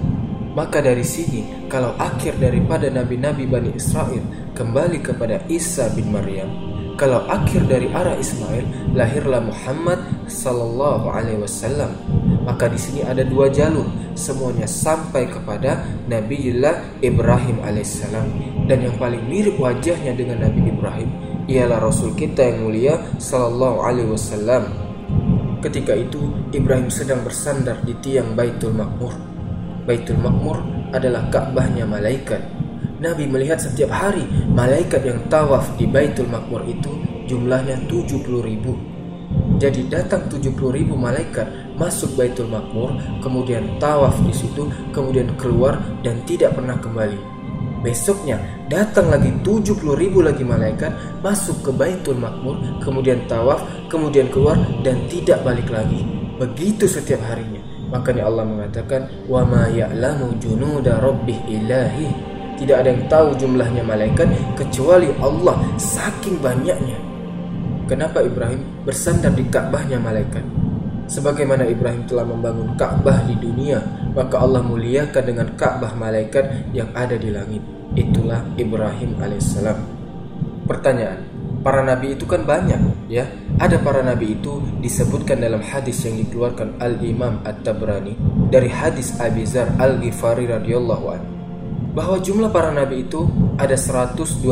Maka 0.54 0.82
dari 0.82 1.06
sini, 1.06 1.70
kalau 1.70 1.94
akhir 2.02 2.34
daripada 2.42 2.90
nabi-nabi 2.90 3.46
Bani 3.46 3.70
Israel 3.78 4.22
kembali 4.58 4.98
kepada 5.06 5.38
Isa 5.46 5.86
bin 5.94 6.10
Maryam, 6.10 6.50
kalau 6.98 7.22
akhir 7.30 7.70
dari 7.70 7.86
arah 7.94 8.18
Ismail 8.18 8.90
lahirlah 8.90 9.38
Muhammad 9.38 10.02
sallallahu 10.28 11.10
alaihi 11.10 11.40
wasallam. 11.42 11.96
Maka 12.44 12.68
di 12.70 12.78
sini 12.80 13.00
ada 13.04 13.26
dua 13.26 13.50
jalur, 13.52 13.84
semuanya 14.16 14.64
sampai 14.64 15.28
kepada 15.28 15.84
Nabiullah 16.08 17.00
Ibrahim 17.04 17.60
alaihissalam. 17.60 18.28
Dan 18.68 18.88
yang 18.88 18.96
paling 18.96 19.24
mirip 19.26 19.56
wajahnya 19.60 20.14
dengan 20.14 20.44
Nabi 20.44 20.68
Ibrahim 20.68 21.10
ialah 21.48 21.80
Rasul 21.80 22.12
kita 22.14 22.44
yang 22.52 22.68
mulia 22.68 22.94
sallallahu 23.20 23.84
alaihi 23.84 24.12
wasallam. 24.12 24.68
Ketika 25.64 25.96
itu 25.96 26.30
Ibrahim 26.54 26.86
sedang 26.88 27.26
bersandar 27.26 27.82
di 27.82 27.96
tiang 27.98 28.38
Baitul 28.38 28.76
Makmur 28.78 29.38
Baitul 29.88 30.20
Makmur 30.20 30.60
adalah 30.92 31.32
Ka'bahnya 31.32 31.88
malaikat. 31.88 32.44
Nabi 33.00 33.24
melihat 33.24 33.56
setiap 33.56 33.88
hari 33.88 34.20
malaikat 34.52 35.00
yang 35.00 35.16
tawaf 35.32 35.64
di 35.80 35.88
Baitul 35.88 36.28
Makmur 36.28 36.60
itu 36.68 36.92
jumlahnya 37.24 37.88
70 37.88 38.20
ribu. 38.44 38.76
Jadi 39.58 39.90
datang 39.90 40.30
70 40.30 40.54
ribu 40.70 40.94
malaikat 40.94 41.74
masuk 41.74 42.14
Baitul 42.14 42.46
Makmur, 42.46 42.94
kemudian 43.18 43.76
tawaf 43.82 44.14
di 44.22 44.30
situ, 44.30 44.70
kemudian 44.94 45.34
keluar 45.34 45.82
dan 46.06 46.22
tidak 46.24 46.54
pernah 46.54 46.78
kembali. 46.78 47.18
Besoknya 47.82 48.38
datang 48.66 49.10
lagi 49.10 49.30
70 49.42 49.98
ribu 49.98 50.22
lagi 50.22 50.42
malaikat 50.46 50.94
masuk 51.22 51.62
ke 51.66 51.70
Baitul 51.74 52.18
Makmur, 52.18 52.58
kemudian 52.82 53.26
tawaf, 53.26 53.62
kemudian 53.90 54.30
keluar 54.30 54.58
dan 54.86 55.06
tidak 55.10 55.42
balik 55.42 55.66
lagi. 55.70 56.06
Begitu 56.38 56.86
setiap 56.86 57.18
harinya. 57.26 57.58
Makanya 57.90 58.30
Allah 58.30 58.44
mengatakan 58.46 59.10
wa 59.26 59.42
ma 59.42 59.66
ya'lamu 59.66 60.38
junuda 60.38 61.02
rabbih 61.02 61.38
ilahi. 61.50 62.10
Tidak 62.58 62.74
ada 62.74 62.90
yang 62.90 63.06
tahu 63.06 63.38
jumlahnya 63.38 63.86
malaikat 63.86 64.26
kecuali 64.58 65.10
Allah 65.22 65.58
saking 65.78 66.42
banyaknya. 66.42 67.07
Kenapa 67.88 68.20
Ibrahim 68.20 68.84
bersandar 68.84 69.32
di 69.32 69.48
Ka'bahnya 69.48 69.96
malaikat? 69.96 70.44
Sebagaimana 71.08 71.64
Ibrahim 71.64 72.04
telah 72.04 72.28
membangun 72.28 72.76
Ka'bah 72.76 73.24
di 73.24 73.32
dunia, 73.40 73.80
maka 74.12 74.44
Allah 74.44 74.60
muliakan 74.60 75.24
dengan 75.24 75.48
Ka'bah 75.56 75.96
malaikat 75.96 76.68
yang 76.76 76.92
ada 76.92 77.16
di 77.16 77.32
langit. 77.32 77.64
Itulah 77.96 78.44
Ibrahim 78.60 79.16
alaihissalam. 79.16 79.80
Pertanyaan, 80.68 81.24
para 81.64 81.80
nabi 81.80 82.12
itu 82.12 82.28
kan 82.28 82.44
banyak 82.44 83.08
ya 83.08 83.24
ada 83.56 83.80
para 83.80 84.04
nabi 84.04 84.36
itu 84.36 84.60
disebutkan 84.84 85.40
dalam 85.40 85.64
hadis 85.64 86.04
yang 86.04 86.20
dikeluarkan 86.20 86.76
Al 86.78 87.00
Imam 87.00 87.40
At 87.42 87.64
Tabrani 87.64 88.14
dari 88.52 88.68
hadis 88.68 89.16
Abi 89.16 89.48
Zar 89.48 89.72
Al 89.80 89.96
Ghifari 89.96 90.44
radhiyallahu 90.44 91.06
anhu 91.08 91.28
bahwa 91.96 92.20
jumlah 92.20 92.52
para 92.52 92.70
nabi 92.70 93.08
itu 93.08 93.26
ada 93.58 93.74
124 93.74 94.44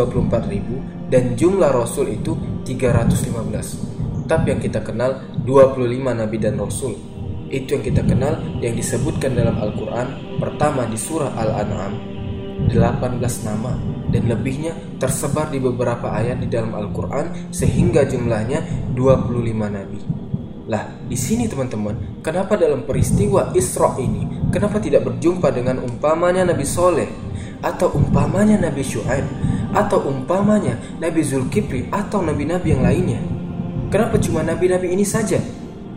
ribu 0.50 0.82
dan 1.12 1.38
jumlah 1.38 1.70
rasul 1.70 2.10
itu 2.10 2.34
315 2.66 3.96
tapi 4.26 4.50
yang 4.52 4.60
kita 4.60 4.82
kenal 4.82 5.22
25 5.46 5.86
nabi 6.02 6.36
dan 6.36 6.58
rasul. 6.58 6.98
Itu 7.46 7.78
yang 7.78 7.84
kita 7.86 8.02
kenal 8.02 8.42
yang 8.58 8.74
disebutkan 8.74 9.38
dalam 9.38 9.54
Al-Quran 9.54 10.26
Pertama 10.42 10.82
di 10.90 10.98
surah 10.98 11.30
Al-An'am 11.32 11.94
18 12.66 13.46
nama 13.46 13.72
dan 14.10 14.22
lebihnya 14.26 14.74
tersebar 14.98 15.48
di 15.54 15.62
beberapa 15.62 16.10
ayat 16.10 16.42
di 16.42 16.48
dalam 16.50 16.74
Al-Quran 16.74 17.54
sehingga 17.54 18.02
jumlahnya 18.04 18.90
25 18.92 19.76
nabi. 19.76 20.00
Lah, 20.66 20.98
di 21.06 21.14
sini 21.14 21.46
teman-teman, 21.46 22.20
kenapa 22.26 22.58
dalam 22.58 22.82
peristiwa 22.82 23.54
Isra 23.54 23.94
ini, 24.02 24.50
kenapa 24.50 24.82
tidak 24.82 25.06
berjumpa 25.06 25.54
dengan 25.54 25.78
umpamanya 25.78 26.42
Nabi 26.42 26.66
Soleh, 26.66 27.06
atau 27.62 27.94
umpamanya 27.94 28.58
Nabi 28.58 28.82
Shu'aib, 28.82 29.26
atau 29.74 30.06
umpamanya 30.06 30.78
Nabi 30.98 31.24
Zulkifli, 31.24 31.88
atau 31.90 32.22
nabi-nabi 32.22 32.74
yang 32.74 32.82
lainnya? 32.84 33.20
Kenapa 33.90 34.18
cuma 34.18 34.42
nabi-nabi 34.42 34.92
ini 34.92 35.06
saja? 35.06 35.38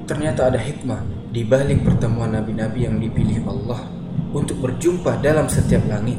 Ternyata 0.06 0.50
ada 0.50 0.58
hikmah 0.62 1.02
di 1.30 1.46
balik 1.46 1.86
pertemuan 1.86 2.34
nabi-nabi 2.34 2.90
yang 2.90 2.98
dipilih 2.98 3.46
Allah 3.46 3.86
untuk 4.34 4.62
berjumpa 4.62 5.22
dalam 5.22 5.46
setiap 5.46 5.86
langit 5.86 6.18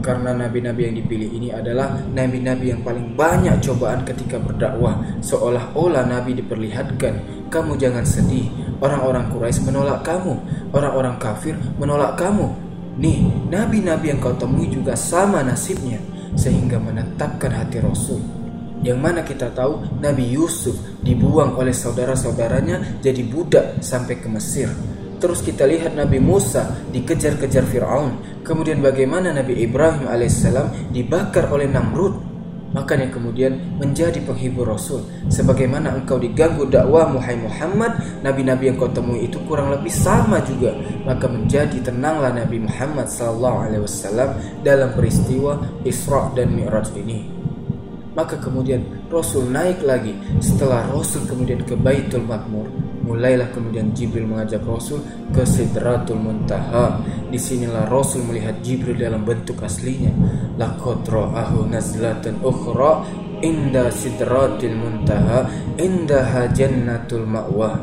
karena 0.00 0.32
nabi-nabi 0.32 0.88
yang 0.88 0.96
dipilih 0.96 1.28
ini 1.28 1.48
adalah 1.52 2.00
nabi-nabi 2.16 2.72
yang 2.72 2.80
paling 2.80 3.12
banyak 3.12 3.60
cobaan 3.60 4.06
ketika 4.08 4.40
berdakwah 4.40 4.96
seolah-olah 5.20 6.08
nabi 6.08 6.38
diperlihatkan 6.38 7.44
kamu 7.52 7.76
jangan 7.76 8.08
sedih 8.08 8.48
orang-orang 8.80 9.28
Quraisy 9.28 9.68
menolak 9.68 10.00
kamu 10.06 10.38
orang-orang 10.72 11.20
kafir 11.20 11.58
menolak 11.76 12.16
kamu 12.16 12.48
nih 12.96 13.28
nabi-nabi 13.52 14.16
yang 14.16 14.18
kau 14.22 14.32
temui 14.32 14.72
juga 14.72 14.96
sama 14.96 15.44
nasibnya 15.44 16.00
sehingga 16.34 16.76
menetapkan 16.82 17.54
hati 17.54 17.78
Rasul 17.80 18.20
yang 18.82 19.02
mana 19.02 19.26
kita 19.26 19.50
tahu 19.54 19.98
Nabi 19.98 20.30
Yusuf 20.30 20.78
dibuang 21.02 21.58
oleh 21.58 21.74
saudara-saudaranya 21.74 23.02
jadi 23.02 23.22
budak 23.26 23.82
sampai 23.82 24.22
ke 24.22 24.28
Mesir 24.30 24.70
Terus 25.18 25.42
kita 25.42 25.66
lihat 25.66 25.98
Nabi 25.98 26.22
Musa 26.22 26.70
dikejar-kejar 26.94 27.66
Fir'aun. 27.66 28.42
Kemudian 28.46 28.78
bagaimana 28.78 29.34
Nabi 29.34 29.58
Ibrahim 29.66 30.06
alaihissalam 30.06 30.94
dibakar 30.94 31.50
oleh 31.50 31.66
Namrud. 31.66 32.37
Makanya 32.76 33.08
kemudian 33.08 33.56
menjadi 33.80 34.20
penghibur 34.20 34.68
Rasul. 34.68 35.00
Sebagaimana 35.32 35.96
engkau 35.96 36.20
diganggu 36.20 36.68
dakwah 36.68 37.08
Muhammad, 37.08 37.96
nabi-nabi 38.20 38.68
yang 38.68 38.76
kau 38.76 38.92
temui 38.92 39.24
itu 39.24 39.40
kurang 39.48 39.72
lebih 39.72 39.92
sama 39.92 40.44
juga. 40.44 40.76
Maka 41.08 41.24
menjadi 41.30 41.80
tenanglah 41.80 42.34
Nabi 42.34 42.60
Muhammad 42.60 43.08
SAW 43.08 44.36
dalam 44.60 44.90
peristiwa 44.92 45.56
Isra 45.86 46.28
dan 46.36 46.52
Mi'raj 46.52 46.92
ini. 46.98 47.37
Maka 48.18 48.34
kemudian 48.42 48.82
Rasul 49.06 49.46
naik 49.46 49.86
lagi 49.86 50.18
setelah 50.42 50.90
Rasul 50.90 51.22
kemudian 51.30 51.62
ke 51.62 51.78
Baitul 51.78 52.26
Makmur 52.26 52.66
Mulailah 53.08 53.48
kemudian 53.56 53.96
Jibril 53.96 54.28
mengajak 54.28 54.60
Rasul 54.68 55.00
ke 55.32 55.40
Sidratul 55.48 56.20
Muntaha. 56.20 57.00
Di 57.32 57.40
sinilah 57.40 57.88
Rasul 57.88 58.28
melihat 58.28 58.60
Jibril 58.60 59.00
dalam 59.00 59.24
bentuk 59.24 59.64
aslinya. 59.64 60.12
Laqad 60.60 61.08
ra'ahu 61.08 61.72
nazlatan 61.72 62.44
ukhra 62.44 63.08
inda 63.40 63.88
Sidratil 63.88 64.76
Muntaha 64.76 65.48
indaha 65.80 66.52
jannatul 66.52 67.24
ma'wa. 67.24 67.80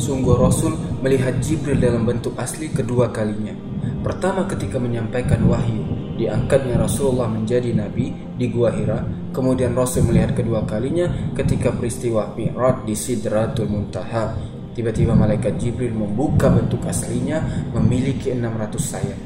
Sungguh 0.00 0.40
Rasul 0.40 0.80
melihat 1.04 1.36
Jibril 1.44 1.76
dalam 1.76 2.08
bentuk 2.08 2.32
asli 2.40 2.72
kedua 2.72 3.12
kalinya. 3.12 3.52
Pertama 4.00 4.48
ketika 4.48 4.80
menyampaikan 4.80 5.44
wahyu 5.44 5.97
diangkatnya 6.18 6.74
Rasulullah 6.74 7.30
menjadi 7.30 7.70
nabi 7.70 8.10
di 8.34 8.50
Gua 8.50 8.74
Hira. 8.74 9.00
Kemudian 9.30 9.78
Rasul 9.78 10.10
melihat 10.10 10.34
kedua 10.34 10.66
kalinya 10.66 11.06
ketika 11.38 11.70
peristiwa 11.70 12.34
Mi'raj 12.34 12.82
di 12.82 12.98
Sidratul 12.98 13.70
Muntaha. 13.70 14.34
Tiba-tiba 14.74 15.14
malaikat 15.14 15.58
Jibril 15.58 15.94
membuka 15.94 16.50
bentuk 16.50 16.82
aslinya 16.86 17.70
memiliki 17.74 18.34
600 18.34 18.78
sayap. 18.78 19.18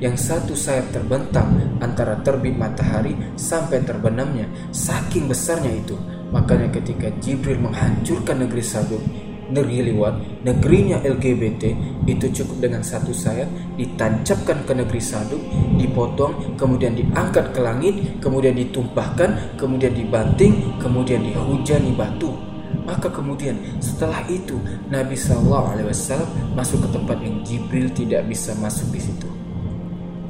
Yang 0.00 0.16
satu 0.16 0.54
sayap 0.56 0.90
terbentang 0.96 1.78
antara 1.78 2.18
terbit 2.24 2.56
matahari 2.58 3.14
sampai 3.38 3.84
terbenamnya. 3.86 4.48
Saking 4.74 5.30
besarnya 5.30 5.70
itu. 5.76 5.94
Makanya 6.30 6.70
ketika 6.70 7.10
Jibril 7.18 7.58
menghancurkan 7.58 8.46
negeri 8.46 8.62
Sadum, 8.62 9.02
negeri 9.50 9.92
lewat 9.92 10.42
negerinya 10.46 11.02
LGBT 11.02 11.62
itu 12.06 12.26
cukup 12.42 12.70
dengan 12.70 12.82
satu 12.82 13.12
sayap 13.12 13.50
ditancapkan 13.76 14.64
ke 14.64 14.72
negeri 14.72 15.02
Saduk 15.02 15.42
dipotong 15.76 16.56
kemudian 16.56 16.96
diangkat 16.96 17.52
ke 17.52 17.60
langit 17.60 17.94
kemudian 18.22 18.56
ditumpahkan 18.56 19.58
kemudian 19.58 19.92
dibanting 19.92 20.78
kemudian 20.80 21.20
dihujani 21.20 21.92
batu. 21.94 22.50
Maka 22.86 23.10
kemudian 23.10 23.58
setelah 23.82 24.22
itu 24.30 24.58
Nabi 24.90 25.14
Shallallahu 25.18 25.66
Alaihi 25.74 25.88
Wasallam 25.90 26.30
masuk 26.54 26.86
ke 26.86 26.88
tempat 26.94 27.18
yang 27.22 27.42
Jibril 27.42 27.90
tidak 27.90 28.26
bisa 28.30 28.54
masuk 28.58 28.90
di 28.94 29.00
situ. 29.02 29.28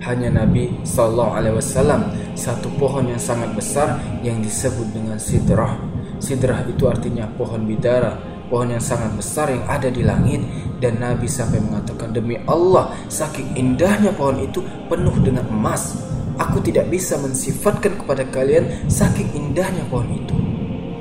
Hanya 0.00 0.32
Nabi 0.32 0.72
Shallallahu 0.84 1.32
Alaihi 1.36 1.56
Wasallam 1.60 2.00
satu 2.32 2.72
pohon 2.80 3.12
yang 3.12 3.20
sangat 3.20 3.52
besar 3.52 4.00
yang 4.24 4.40
disebut 4.40 4.88
dengan 4.92 5.20
sidrah. 5.20 5.76
Sidrah 6.20 6.64
itu 6.68 6.84
artinya 6.88 7.28
pohon 7.36 7.64
bidara 7.64 8.16
pohon 8.50 8.74
yang 8.74 8.82
sangat 8.82 9.14
besar 9.14 9.48
yang 9.48 9.64
ada 9.70 9.86
di 9.88 10.02
langit. 10.02 10.42
Dan 10.82 10.98
Nabi 10.98 11.30
sampai 11.30 11.62
mengatakan 11.62 12.10
demi 12.10 12.36
Allah 12.44 12.92
saking 13.06 13.54
indahnya 13.54 14.10
pohon 14.16 14.42
itu 14.42 14.60
penuh 14.90 15.14
dengan 15.22 15.46
emas 15.48 16.10
aku 16.40 16.64
tidak 16.64 16.88
bisa 16.88 17.20
mensifatkan 17.20 18.00
kepada 18.00 18.24
kalian 18.32 18.88
saking 18.88 19.28
indahnya 19.36 19.84
pohon 19.92 20.08
itu. 20.16 20.36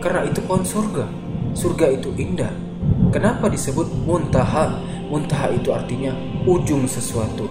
Karena 0.03 0.27
itu 0.27 0.43
pohon 0.43 0.67
surga. 0.67 1.07
Surga 1.55 1.95
itu 1.95 2.11
indah. 2.19 2.51
Kenapa 3.15 3.47
disebut 3.47 3.87
muntaha? 4.03 4.83
Muntaha 5.07 5.49
itu 5.55 5.71
artinya 5.71 6.11
ujung 6.43 6.85
sesuatu. 6.85 7.47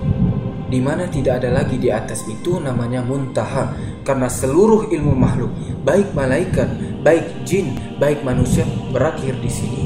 Di 0.68 0.84
mana 0.84 1.08
tidak 1.08 1.40
ada 1.42 1.64
lagi 1.64 1.80
di 1.80 1.88
atas 1.88 2.28
itu 2.28 2.60
namanya 2.60 3.00
muntaha. 3.00 3.72
Karena 4.04 4.28
seluruh 4.28 4.88
ilmu 4.88 5.12
makhluk 5.16 5.52
baik 5.84 6.12
malaikat 6.16 6.68
baik 7.00 7.44
jin 7.48 7.76
baik 8.00 8.20
manusia 8.24 8.64
berakhir 8.98 9.38
di 9.38 9.46
sini. 9.46 9.82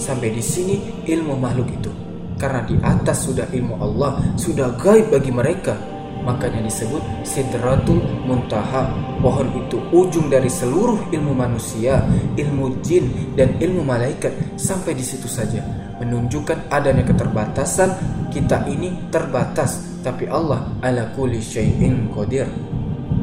Sampai 0.00 0.32
di 0.32 0.40
sini 0.40 0.80
ilmu 1.04 1.36
makhluk 1.36 1.68
itu. 1.68 1.92
Karena 2.40 2.64
di 2.64 2.80
atas 2.80 3.28
sudah 3.28 3.46
ilmu 3.52 3.76
Allah 3.76 4.18
sudah 4.40 4.72
gaib 4.80 5.12
bagi 5.12 5.28
mereka. 5.28 5.76
Makanya 6.24 6.64
disebut 6.64 7.04
sidratul 7.20 8.00
muntaha. 8.24 8.88
Pohon 9.20 9.52
itu 9.60 9.76
ujung 9.92 10.32
dari 10.32 10.48
seluruh 10.48 11.12
ilmu 11.12 11.36
manusia 11.36 12.00
ilmu 12.40 12.80
jin 12.80 13.36
dan 13.36 13.60
ilmu 13.60 13.84
malaikat. 13.84 14.32
Sampai 14.56 14.96
di 14.96 15.04
situ 15.04 15.28
saja. 15.28 15.60
Menunjukkan 16.00 16.72
adanya 16.72 17.04
keterbatasan 17.04 17.92
kita 18.32 18.64
ini 18.66 19.12
terbatas. 19.12 20.00
Tapi 20.00 20.24
Allah 20.26 20.72
ala 20.80 21.12
kulli 21.12 21.38
syai'in 21.38 22.08
qadir. 22.10 22.48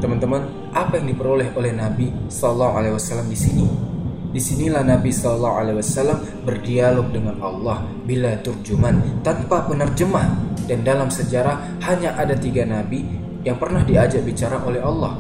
Teman-teman, 0.02 0.72
apa 0.74 0.98
yang 0.98 1.14
diperoleh 1.14 1.54
oleh 1.54 1.74
Nabi 1.74 2.10
sallallahu 2.30 2.74
alaihi 2.74 2.96
wasallam 2.98 3.28
di 3.30 3.38
sini? 3.38 3.91
Di 4.32 4.40
sinilah 4.40 4.88
Nabi 4.88 5.12
sallallahu 5.12 5.56
alaihi 5.60 5.78
wasallam 5.84 6.20
berdialog 6.48 7.12
dengan 7.12 7.36
Allah 7.44 7.84
bila 8.08 8.40
turjuman 8.40 9.20
tanpa 9.20 9.68
penerjemah 9.68 10.56
dan 10.72 10.88
dalam 10.88 11.12
sejarah 11.12 11.84
hanya 11.84 12.16
ada 12.16 12.32
tiga 12.40 12.64
nabi 12.64 13.04
yang 13.44 13.60
pernah 13.60 13.84
diajak 13.84 14.24
bicara 14.24 14.64
oleh 14.64 14.80
Allah 14.80 15.20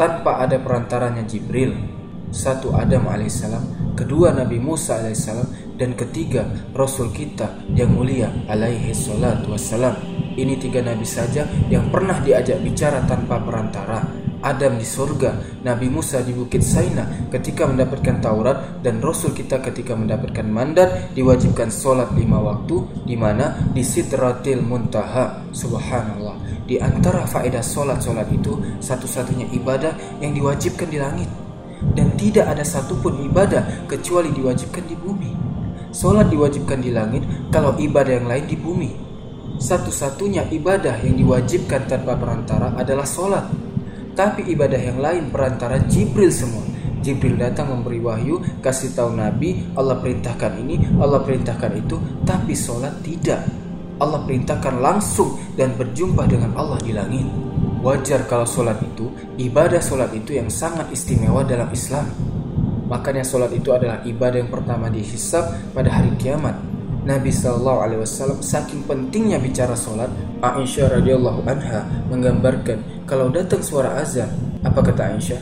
tanpa 0.00 0.40
ada 0.40 0.56
perantaranya 0.56 1.24
Jibril. 1.28 1.94
Satu 2.26 2.74
Adam 2.74 3.06
alaihissalam, 3.06 3.94
kedua 3.94 4.34
Nabi 4.34 4.58
Musa 4.58 4.98
alaihissalam, 4.98 5.78
dan 5.78 5.94
ketiga 5.94 6.42
Rasul 6.74 7.14
kita 7.14 7.64
yang 7.70 7.94
mulia 7.94 8.28
alaihi 8.50 8.90
ini 10.36 10.60
tiga 10.60 10.84
nabi 10.84 11.08
saja 11.08 11.48
yang 11.72 11.88
pernah 11.88 12.20
diajak 12.20 12.60
bicara 12.60 13.00
tanpa 13.08 13.40
perantara. 13.40 14.25
Adam 14.46 14.78
di 14.78 14.86
surga, 14.86 15.58
Nabi 15.66 15.90
Musa 15.90 16.22
di 16.22 16.30
Bukit 16.30 16.62
Saina 16.62 17.26
ketika 17.34 17.66
mendapatkan 17.66 18.22
Taurat 18.22 18.78
dan 18.78 19.02
Rasul 19.02 19.34
kita 19.34 19.58
ketika 19.58 19.98
mendapatkan 19.98 20.46
mandat 20.46 21.10
diwajibkan 21.18 21.66
sholat 21.74 22.14
lima 22.14 22.38
waktu 22.38 22.86
di 23.02 23.18
mana 23.18 23.58
di 23.74 23.82
Sidratil 23.82 24.62
Muntaha. 24.62 25.50
Subhanallah. 25.50 26.62
Di 26.62 26.78
antara 26.78 27.26
faedah 27.26 27.58
sholat-sholat 27.58 28.30
itu 28.30 28.78
satu-satunya 28.78 29.50
ibadah 29.50 30.22
yang 30.22 30.30
diwajibkan 30.30 30.94
di 30.94 31.02
langit 31.02 31.30
dan 31.98 32.14
tidak 32.14 32.46
ada 32.46 32.62
satupun 32.62 33.26
ibadah 33.26 33.90
kecuali 33.90 34.30
diwajibkan 34.30 34.86
di 34.86 34.94
bumi. 34.94 35.32
Sholat 35.90 36.30
diwajibkan 36.30 36.78
di 36.78 36.94
langit 36.94 37.26
kalau 37.50 37.74
ibadah 37.74 38.22
yang 38.22 38.30
lain 38.30 38.46
di 38.46 38.54
bumi 38.54 38.90
satu-satunya 39.56 40.52
ibadah 40.52 41.00
yang 41.00 41.16
diwajibkan 41.16 41.88
tanpa 41.88 42.12
perantara 42.12 42.76
adalah 42.76 43.08
sholat. 43.08 43.65
Tapi 44.16 44.48
ibadah 44.48 44.80
yang 44.80 44.96
lain 44.96 45.28
perantara 45.28 45.76
Jibril 45.84 46.32
semua. 46.32 46.64
Jibril 47.04 47.36
datang 47.36 47.68
memberi 47.70 48.00
wahyu, 48.00 48.40
kasih 48.64 48.96
tahu 48.96 49.12
Nabi, 49.12 49.62
Allah 49.76 50.00
perintahkan 50.00 50.56
ini, 50.56 50.96
Allah 50.96 51.20
perintahkan 51.20 51.72
itu, 51.76 52.00
tapi 52.24 52.56
sholat 52.56 53.04
tidak. 53.04 53.44
Allah 54.00 54.24
perintahkan 54.24 54.80
langsung 54.80 55.36
dan 55.54 55.76
berjumpa 55.76 56.24
dengan 56.24 56.56
Allah 56.56 56.80
di 56.80 56.96
langit. 56.96 57.28
Wajar 57.84 58.24
kalau 58.24 58.48
sholat 58.48 58.80
itu, 58.82 59.12
ibadah 59.36 59.78
sholat 59.78 60.10
itu 60.16 60.34
yang 60.34 60.48
sangat 60.48 60.88
istimewa 60.90 61.44
dalam 61.44 61.68
Islam. 61.70 62.08
Makanya 62.88 63.22
sholat 63.22 63.52
itu 63.52 63.70
adalah 63.70 64.00
ibadah 64.02 64.40
yang 64.40 64.50
pertama 64.50 64.88
dihisap 64.88 65.76
pada 65.76 65.92
hari 65.92 66.10
kiamat 66.18 66.75
Nabi 67.06 67.30
Shallallahu 67.30 67.80
Alaihi 67.86 68.00
Wasallam 68.02 68.42
saking 68.42 68.82
pentingnya 68.82 69.38
bicara 69.38 69.78
sholat, 69.78 70.10
Aisyah 70.42 70.98
radhiyallahu 70.98 71.46
anha 71.46 71.86
menggambarkan 72.10 73.06
kalau 73.06 73.30
datang 73.30 73.62
suara 73.62 74.02
azan, 74.02 74.26
apa 74.66 74.82
kata 74.82 75.14
Aisyah? 75.14 75.38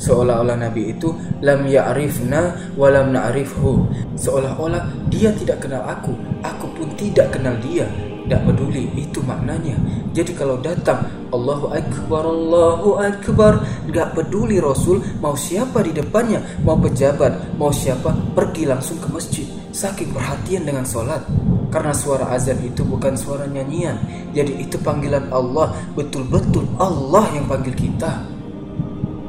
Seolah-olah 0.00 0.60
Nabi 0.60 0.92
itu 0.92 1.12
lam 1.40 1.64
ya'rifna 1.64 2.72
wa 2.76 2.88
lam 2.92 3.16
na'rifhu. 3.16 3.88
Seolah-olah 4.16 5.08
dia 5.08 5.32
tidak 5.36 5.64
kenal 5.64 5.84
aku, 5.88 6.12
aku 6.44 6.68
pun 6.76 6.88
tidak 7.00 7.32
kenal 7.32 7.56
dia. 7.64 7.88
Tidak 8.20 8.46
peduli, 8.46 8.86
itu 8.94 9.18
maknanya. 9.26 9.74
Jadi 10.14 10.38
kalau 10.38 10.60
datang 10.62 11.02
Allahu 11.34 11.74
Akbar, 11.74 12.22
Allahu 12.22 13.02
Akbar, 13.02 13.58
nggak 13.90 14.14
peduli 14.14 14.62
Rasul 14.62 15.02
mau 15.18 15.34
siapa 15.34 15.82
di 15.82 15.90
depannya, 15.90 16.38
mau 16.62 16.78
pejabat, 16.78 17.58
mau 17.58 17.74
siapa, 17.74 18.14
pergi 18.36 18.70
langsung 18.70 19.02
ke 19.02 19.08
masjid. 19.10 19.59
Saking 19.80 20.12
perhatian 20.12 20.68
dengan 20.68 20.84
sholat. 20.84 21.24
Karena 21.72 21.96
suara 21.96 22.36
azan 22.36 22.60
itu 22.60 22.84
bukan 22.84 23.16
suara 23.16 23.48
nyanyian. 23.48 23.96
Jadi 24.36 24.60
itu 24.60 24.76
panggilan 24.76 25.32
Allah, 25.32 25.72
betul-betul 25.96 26.68
Allah 26.76 27.24
yang 27.32 27.48
panggil 27.48 27.72
kita. 27.72 28.28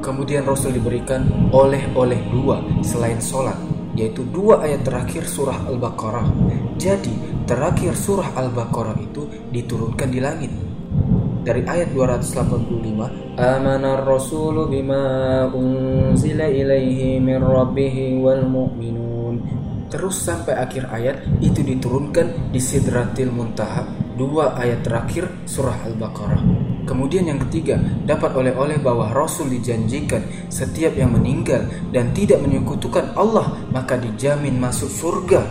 Kemudian 0.04 0.44
Rasul 0.44 0.76
diberikan 0.76 1.24
oleh-oleh 1.56 2.20
dua 2.36 2.60
selain 2.84 3.24
sholat 3.24 3.56
yaitu 3.96 4.24
dua 4.28 4.64
ayat 4.64 4.88
terakhir 4.88 5.24
surah 5.28 5.68
Al-Baqarah. 5.68 6.28
Jadi, 6.80 7.44
terakhir 7.44 7.96
surah 7.96 8.36
Al-Baqarah 8.40 8.96
itu 9.00 9.28
diturunkan 9.52 10.10
di 10.12 10.20
langit. 10.24 10.52
Dari 11.42 11.66
ayat 11.68 11.92
285, 11.92 13.36
Amana 13.36 14.00
rasulu 14.00 14.70
bima 14.72 15.44
unzila 15.52 16.48
ilaihi 16.48 17.20
min 17.20 17.42
rabbih 17.42 18.22
wal 18.22 18.46
mu'minun. 18.48 19.11
Terus 19.92 20.24
sampai 20.24 20.56
akhir 20.56 20.88
ayat 20.88 21.20
itu 21.44 21.60
diturunkan 21.60 22.56
di 22.56 22.64
Sidratil 22.64 23.28
Muntaha, 23.28 23.84
dua 24.16 24.56
ayat 24.56 24.88
terakhir 24.88 25.28
surah 25.44 25.84
Al-Baqarah. 25.84 26.40
Kemudian 26.88 27.28
yang 27.28 27.44
ketiga, 27.44 27.76
dapat 28.08 28.32
oleh-oleh 28.32 28.80
bahwa 28.80 29.12
Rasul 29.12 29.52
dijanjikan 29.52 30.48
setiap 30.48 30.96
yang 30.96 31.12
meninggal 31.12 31.68
dan 31.92 32.16
tidak 32.16 32.40
menyekutukan 32.40 33.12
Allah 33.20 33.52
maka 33.76 34.00
dijamin 34.00 34.56
masuk 34.58 34.88
surga. 34.88 35.44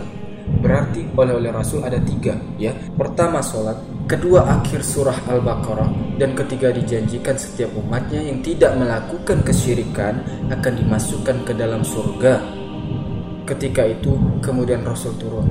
Berarti 0.61 1.05
oleh-oleh 1.13 1.53
Rasul 1.53 1.85
ada 1.85 2.01
tiga 2.01 2.33
ya. 2.57 2.73
Pertama 2.97 3.45
sholat, 3.45 3.77
kedua 4.09 4.59
akhir 4.59 4.81
surah 4.81 5.21
Al-Baqarah 5.29 6.17
dan 6.17 6.33
ketiga 6.33 6.73
dijanjikan 6.73 7.37
setiap 7.37 7.71
umatnya 7.77 8.25
yang 8.25 8.41
tidak 8.41 8.73
melakukan 8.73 9.45
kesyirikan 9.45 10.19
akan 10.49 10.73
dimasukkan 10.81 11.37
ke 11.45 11.53
dalam 11.53 11.85
surga. 11.85 12.60
Ketika 13.51 13.83
itu 13.83 14.15
kemudian 14.39 14.79
Rasul 14.87 15.11
turun 15.19 15.43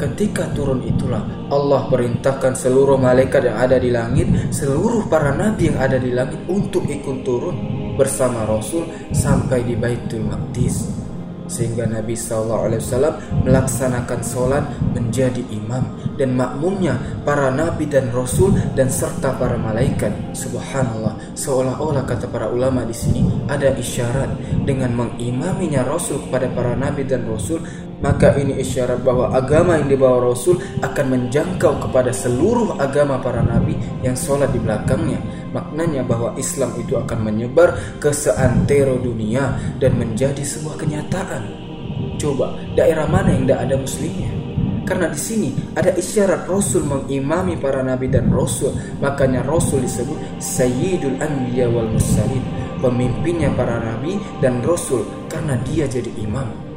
Ketika 0.00 0.48
turun 0.56 0.80
itulah 0.88 1.20
Allah 1.52 1.84
perintahkan 1.92 2.56
seluruh 2.56 2.96
malaikat 2.96 3.44
yang 3.44 3.60
ada 3.60 3.76
di 3.76 3.92
langit, 3.92 4.24
seluruh 4.48 5.04
para 5.06 5.36
nabi 5.36 5.68
yang 5.68 5.76
ada 5.76 6.00
di 6.00 6.16
langit 6.16 6.40
untuk 6.48 6.88
ikut 6.88 7.20
turun 7.20 7.54
bersama 8.00 8.48
Rasul 8.48 8.88
sampai 9.12 9.68
di 9.68 9.76
Baitul 9.76 10.24
Maqdis. 10.24 10.88
Sehingga 11.44 11.84
Nabi 11.84 12.16
SAW 12.16 12.72
melaksanakan 13.44 14.20
sholat 14.24 14.64
menjadi 14.96 15.44
imam 15.52 15.84
dan 16.22 16.38
makmumnya 16.38 16.94
para 17.26 17.50
nabi 17.50 17.90
dan 17.90 18.14
rasul 18.14 18.54
dan 18.78 18.86
serta 18.86 19.34
para 19.34 19.58
malaikat. 19.58 20.14
Subhanallah, 20.38 21.18
seolah-olah 21.34 22.06
kata 22.06 22.30
para 22.30 22.46
ulama 22.46 22.86
di 22.86 22.94
sini 22.94 23.26
ada 23.50 23.74
isyarat 23.74 24.62
dengan 24.62 24.94
mengimaminya 24.94 25.82
Rasul 25.82 26.22
kepada 26.30 26.46
para 26.54 26.78
nabi 26.78 27.02
dan 27.02 27.26
rasul 27.26 27.58
maka 28.02 28.34
ini 28.34 28.58
isyarat 28.58 29.06
bahwa 29.06 29.30
agama 29.30 29.78
yang 29.78 29.86
dibawa 29.86 30.34
Rasul 30.34 30.58
akan 30.82 31.06
menjangkau 31.06 31.86
kepada 31.86 32.10
seluruh 32.10 32.74
agama 32.82 33.22
para 33.22 33.46
nabi 33.46 33.78
yang 34.02 34.18
sholat 34.18 34.50
di 34.50 34.58
belakangnya. 34.58 35.22
Maknanya 35.54 36.02
bahwa 36.02 36.34
Islam 36.34 36.74
itu 36.82 36.98
akan 36.98 37.18
menyebar 37.22 37.78
ke 38.02 38.10
seantero 38.10 38.98
dunia 38.98 39.54
dan 39.78 39.94
menjadi 39.94 40.42
sebuah 40.42 40.82
kenyataan. 40.82 41.46
Coba, 42.18 42.58
daerah 42.74 43.06
mana 43.06 43.38
yang 43.38 43.46
tidak 43.46 43.70
ada 43.70 43.76
muslimnya? 43.78 44.41
Karena 44.92 45.08
di 45.08 45.16
sini 45.16 45.56
ada 45.72 45.88
isyarat 45.96 46.44
Rasul 46.44 46.84
mengimami 46.84 47.56
para 47.56 47.80
nabi 47.80 48.12
dan 48.12 48.28
Rasul. 48.28 48.76
Makanya 49.00 49.40
Rasul 49.40 49.88
disebut 49.88 50.36
Sayyidul 50.36 51.16
Anbiya 51.16 51.72
wal 51.72 51.88
Mursalin. 51.88 52.44
Pemimpinnya 52.76 53.48
para 53.56 53.80
nabi 53.80 54.20
dan 54.44 54.60
Rasul 54.60 55.08
karena 55.32 55.56
dia 55.64 55.88
jadi 55.88 56.12
imam 56.20 56.72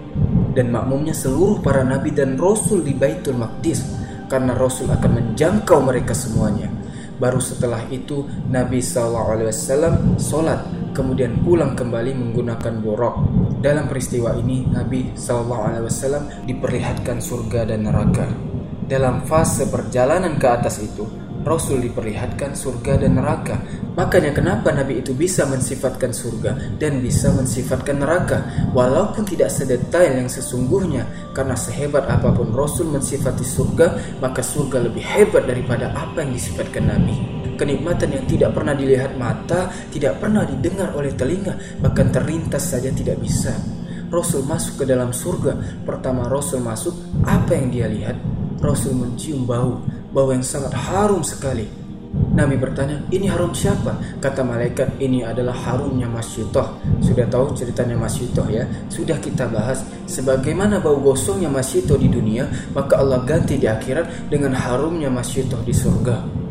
dan 0.55 0.71
makmumnya 0.71 1.11
seluruh 1.11 1.59
para 1.59 1.83
nabi 1.83 2.15
dan 2.15 2.39
rasul 2.39 2.79
di 2.79 2.95
Baitul 2.95 3.35
Maqdis 3.35 3.83
karena 4.31 4.55
rasul 4.55 4.87
akan 4.87 5.11
menjangkau 5.11 5.83
mereka 5.83 6.15
semuanya. 6.15 6.71
Baru 7.15 7.39
setelah 7.39 7.79
itu 7.91 8.27
Nabi 8.51 8.83
SAW 8.83 10.19
sholat 10.19 10.91
kemudian 10.91 11.43
pulang 11.43 11.71
kembali 11.75 12.11
menggunakan 12.11 12.73
borok. 12.83 13.15
Dalam 13.65 13.89
peristiwa 13.89 14.29
ini 14.37 14.69
Nabi 14.69 15.17
SAW 15.17 16.45
diperlihatkan 16.45 17.17
surga 17.17 17.65
dan 17.65 17.89
neraka. 17.89 18.29
Dalam 18.85 19.25
fase 19.25 19.65
perjalanan 19.65 20.37
ke 20.37 20.45
atas 20.45 20.85
itu 20.85 21.01
Rasul 21.41 21.81
diperlihatkan 21.81 22.53
surga 22.53 23.01
dan 23.01 23.17
neraka. 23.17 23.57
Makanya 23.97 24.37
kenapa 24.37 24.69
Nabi 24.69 25.01
itu 25.01 25.17
bisa 25.17 25.49
mensifatkan 25.49 26.13
surga 26.13 26.77
dan 26.77 27.01
bisa 27.01 27.33
mensifatkan 27.33 28.05
neraka 28.05 28.69
walaupun 28.69 29.25
tidak 29.25 29.49
sedetail 29.49 30.13
yang 30.13 30.29
sesungguhnya 30.29 31.33
karena 31.33 31.57
sehebat 31.57 32.05
apa 32.05 32.29
pun 32.37 32.53
Rasul 32.53 32.93
mensifati 32.93 33.41
surga 33.41 34.21
maka 34.21 34.45
surga 34.45 34.93
lebih 34.93 35.01
hebat 35.01 35.49
daripada 35.49 35.89
apa 35.97 36.21
yang 36.21 36.37
disifatkan 36.37 36.85
Nabi. 36.85 37.34
Kenikmatan 37.55 38.09
yang 38.11 38.25
tidak 38.27 38.51
pernah 38.51 38.75
dilihat 38.75 39.15
mata, 39.15 39.71
tidak 39.91 40.19
pernah 40.19 40.43
didengar 40.43 40.91
oleh 40.91 41.15
telinga, 41.15 41.55
bahkan 41.79 42.11
terlintas 42.11 42.75
saja 42.75 42.91
tidak 42.91 43.19
bisa. 43.23 43.55
Rasul 44.11 44.45
masuk 44.45 44.83
ke 44.83 44.85
dalam 44.85 45.11
surga. 45.11 45.83
Pertama 45.83 46.27
Rasul 46.27 46.61
masuk, 46.61 46.93
apa 47.25 47.55
yang 47.55 47.67
dia 47.71 47.87
lihat? 47.89 48.15
Rasul 48.59 48.95
mencium 48.95 49.43
bau 49.43 49.83
bau 50.15 50.31
yang 50.31 50.39
sangat 50.47 50.71
harum 50.71 51.19
sekali. 51.19 51.67
Nabi 52.15 52.55
bertanya, 52.55 53.03
ini 53.11 53.27
harum 53.27 53.51
siapa? 53.51 53.99
Kata 54.23 54.39
malaikat, 54.39 54.95
ini 55.03 55.27
adalah 55.27 55.51
harumnya 55.51 56.07
Mas 56.07 56.31
Yutoh. 56.39 56.79
Sudah 57.03 57.27
tahu 57.27 57.51
ceritanya 57.51 57.99
Mas 57.99 58.15
Yutoh 58.15 58.47
ya? 58.47 58.63
Sudah 58.87 59.19
kita 59.19 59.51
bahas. 59.51 59.83
Sebagaimana 60.07 60.79
bau 60.79 60.95
gosongnya 61.03 61.51
Mas 61.51 61.75
Yutoh 61.75 61.99
di 61.99 62.07
dunia, 62.07 62.47
maka 62.71 63.03
Allah 63.03 63.19
ganti 63.27 63.59
di 63.59 63.67
akhirat 63.67 64.31
dengan 64.31 64.55
harumnya 64.55 65.11
Mas 65.11 65.35
Yutoh 65.35 65.59
di 65.67 65.75
surga. 65.75 66.44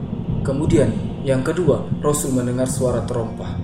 Kemudian, 0.45 0.93
yang 1.25 1.41
kedua, 1.41 1.89
Rasul 2.05 2.37
mendengar 2.37 2.69
suara 2.69 3.01
terompah. 3.09 3.57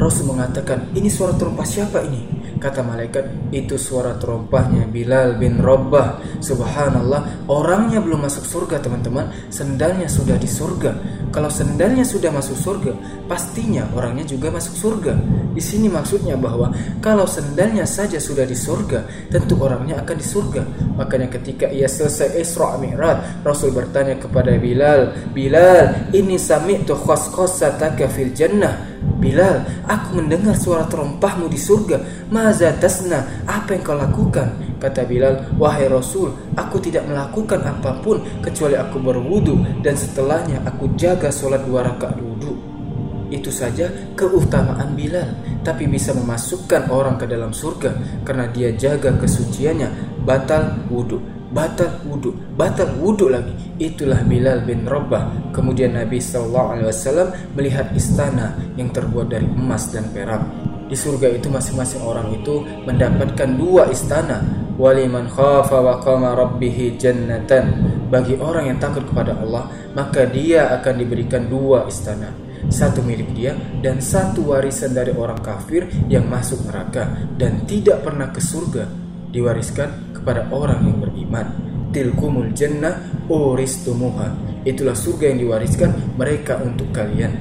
Rasul 0.00 0.32
mengatakan, 0.32 0.88
ini 0.96 1.12
suara 1.12 1.36
terompah 1.36 1.68
siapa 1.68 2.00
ini? 2.00 2.38
Kata 2.58 2.82
malaikat, 2.82 3.52
itu 3.54 3.78
suara 3.78 4.18
terompahnya 4.18 4.88
Bilal 4.90 5.38
bin 5.38 5.60
Rabbah. 5.62 6.40
Subhanallah, 6.42 7.46
orangnya 7.46 8.02
belum 8.02 8.24
masuk 8.24 8.42
surga 8.42 8.82
teman-teman, 8.82 9.30
sendalnya 9.52 10.10
sudah 10.10 10.34
di 10.34 10.48
surga. 10.50 10.90
Kalau 11.30 11.52
sendalnya 11.52 12.02
sudah 12.02 12.34
masuk 12.34 12.56
surga, 12.56 12.92
pastinya 13.30 13.86
orangnya 13.94 14.26
juga 14.26 14.50
masuk 14.50 14.74
surga. 14.74 15.14
Di 15.58 15.66
sini 15.66 15.90
maksudnya 15.90 16.38
bahwa 16.38 16.70
kalau 17.02 17.26
sendalnya 17.26 17.82
saja 17.82 18.22
sudah 18.22 18.46
di 18.46 18.54
surga, 18.54 19.26
tentu 19.26 19.58
orangnya 19.58 19.98
akan 20.06 20.14
di 20.14 20.22
surga. 20.22 20.62
Makanya 20.94 21.34
ketika 21.34 21.66
ia 21.66 21.90
selesai 21.90 22.38
Isra 22.38 22.78
Mi'raj, 22.78 23.42
Rasul 23.42 23.74
bertanya 23.74 24.14
kepada 24.22 24.54
Bilal, 24.54 25.10
"Bilal, 25.34 26.14
ini 26.14 26.38
sami'tu 26.38 26.94
khasqasataka 26.94 28.06
fil 28.06 28.30
jannah." 28.38 28.86
Bilal, 29.18 29.66
aku 29.82 30.22
mendengar 30.22 30.54
suara 30.54 30.86
terompahmu 30.86 31.50
di 31.50 31.58
surga. 31.58 32.30
Maza 32.30 32.70
tasna, 32.78 33.42
apa 33.42 33.74
yang 33.74 33.82
kau 33.82 33.98
lakukan? 33.98 34.78
Kata 34.78 35.02
Bilal, 35.10 35.58
wahai 35.58 35.90
Rasul, 35.90 36.38
aku 36.54 36.78
tidak 36.78 37.02
melakukan 37.10 37.66
apa 37.66 37.98
pun 37.98 38.22
kecuali 38.46 38.78
aku 38.78 39.02
berwudu 39.02 39.82
dan 39.82 39.98
setelahnya 39.98 40.62
aku 40.62 40.94
jaga 40.94 41.34
sholat 41.34 41.66
dua 41.66 41.82
rakaat 41.82 42.14
wudu. 42.22 42.77
Itu 43.28 43.52
saja 43.52 43.92
keutamaan 44.16 44.96
Bilal, 44.96 45.60
tapi 45.60 45.84
bisa 45.84 46.16
memasukkan 46.16 46.88
orang 46.88 47.20
ke 47.20 47.28
dalam 47.28 47.52
surga 47.52 48.22
karena 48.24 48.48
dia 48.48 48.72
jaga 48.72 49.12
kesuciannya, 49.20 50.20
batal 50.24 50.80
wudu 50.88 51.38
batal 51.48 52.04
wudhu, 52.04 52.36
batal 52.56 52.92
wudhu 53.00 53.32
lagi. 53.32 53.52
Itulah 53.80 54.20
Bilal 54.24 54.64
bin 54.68 54.84
Rabah. 54.84 55.52
Kemudian 55.54 55.96
Nabi 55.96 56.20
SAW 56.20 57.32
melihat 57.56 57.88
istana 57.96 58.56
yang 58.76 58.92
terbuat 58.92 59.32
dari 59.32 59.48
emas 59.48 59.88
dan 59.92 60.08
perak. 60.12 60.44
Di 60.88 60.96
surga 60.96 61.36
itu 61.36 61.52
masing-masing 61.52 62.00
orang 62.00 62.32
itu 62.32 62.64
mendapatkan 62.88 63.48
dua 63.56 63.92
istana. 63.92 64.40
Waliman 64.78 65.26
khafa 65.26 65.82
wa 65.82 66.00
qama 66.00 66.38
rabbihi 66.38 66.96
jannatan. 66.96 67.96
Bagi 68.08 68.40
orang 68.40 68.72
yang 68.72 68.78
takut 68.80 69.04
kepada 69.04 69.36
Allah, 69.36 69.68
maka 69.92 70.24
dia 70.24 70.72
akan 70.80 70.94
diberikan 70.96 71.44
dua 71.44 71.84
istana. 71.84 72.32
Satu 72.68 73.00
milik 73.00 73.32
dia 73.32 73.56
dan 73.80 74.04
satu 74.04 74.52
warisan 74.52 74.92
dari 74.92 75.16
orang 75.16 75.40
kafir 75.40 75.88
yang 76.12 76.28
masuk 76.28 76.68
neraka 76.68 77.08
dan 77.40 77.64
tidak 77.64 78.04
pernah 78.04 78.28
ke 78.28 78.44
surga 78.44 78.84
diwariskan 79.32 80.12
kepada 80.16 80.48
orang 80.52 80.84
yang 80.84 80.98
beriman. 81.00 81.48
tilkumul 81.88 82.52
jannah 82.52 83.00
uristumuha. 83.32 84.60
Itulah 84.68 84.92
surga 84.92 85.32
yang 85.32 85.40
diwariskan 85.40 86.20
mereka 86.20 86.60
untuk 86.60 86.92
kalian. 86.92 87.32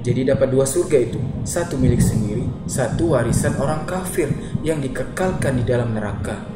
Jadi 0.00 0.24
dapat 0.24 0.48
dua 0.48 0.64
surga 0.64 1.04
itu, 1.04 1.20
satu 1.44 1.76
milik 1.76 2.00
sendiri, 2.00 2.48
satu 2.64 3.12
warisan 3.12 3.56
orang 3.60 3.84
kafir 3.84 4.32
yang 4.64 4.80
dikekalkan 4.80 5.60
di 5.60 5.64
dalam 5.68 5.92
neraka. 5.92 6.53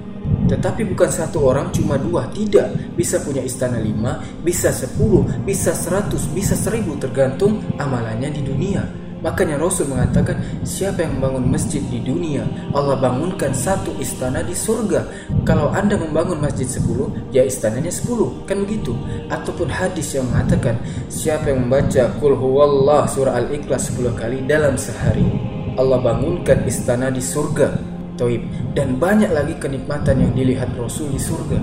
Tetapi 0.48 0.82
bukan 0.88 1.10
satu 1.12 1.44
orang 1.44 1.68
cuma 1.70 2.00
dua, 2.00 2.28
tidak. 2.32 2.72
Bisa 2.96 3.20
punya 3.20 3.44
istana 3.44 3.76
lima, 3.76 4.24
bisa 4.40 4.72
sepuluh, 4.72 5.28
bisa 5.44 5.76
seratus, 5.76 6.24
bisa 6.32 6.56
seribu 6.56 6.96
tergantung 6.96 7.60
amalannya 7.76 8.32
di 8.32 8.42
dunia. 8.42 8.82
Makanya 9.18 9.58
Rasul 9.58 9.90
mengatakan 9.90 10.38
siapa 10.62 11.02
yang 11.02 11.18
membangun 11.18 11.50
masjid 11.50 11.82
di 11.90 11.98
dunia 11.98 12.46
Allah 12.70 12.94
bangunkan 13.02 13.50
satu 13.50 13.98
istana 13.98 14.46
di 14.46 14.54
surga. 14.54 15.10
Kalau 15.42 15.74
anda 15.74 15.98
membangun 15.98 16.38
masjid 16.38 16.70
sepuluh 16.70 17.10
Ya 17.34 17.42
istananya 17.42 17.90
sepuluh. 17.90 18.46
Kan 18.46 18.62
begitu. 18.62 18.94
Ataupun 19.26 19.66
hadis 19.74 20.14
yang 20.14 20.30
mengatakan 20.30 20.78
Siapa 21.10 21.50
yang 21.50 21.66
membaca 21.66 22.14
huwallah 22.22 23.10
surah 23.10 23.42
al-ikhlas 23.42 23.90
sepuluh 23.90 24.14
kali 24.14 24.46
dalam 24.46 24.78
sehari 24.78 25.26
Allah 25.74 25.98
bangunkan 25.98 26.62
istana 26.66 27.10
di 27.10 27.22
surga 27.22 27.97
Toib 28.18 28.42
Dan 28.74 28.98
banyak 28.98 29.30
lagi 29.30 29.54
kenikmatan 29.56 30.26
yang 30.26 30.32
dilihat 30.34 30.74
Rasul 30.74 31.14
di 31.14 31.20
surga 31.22 31.62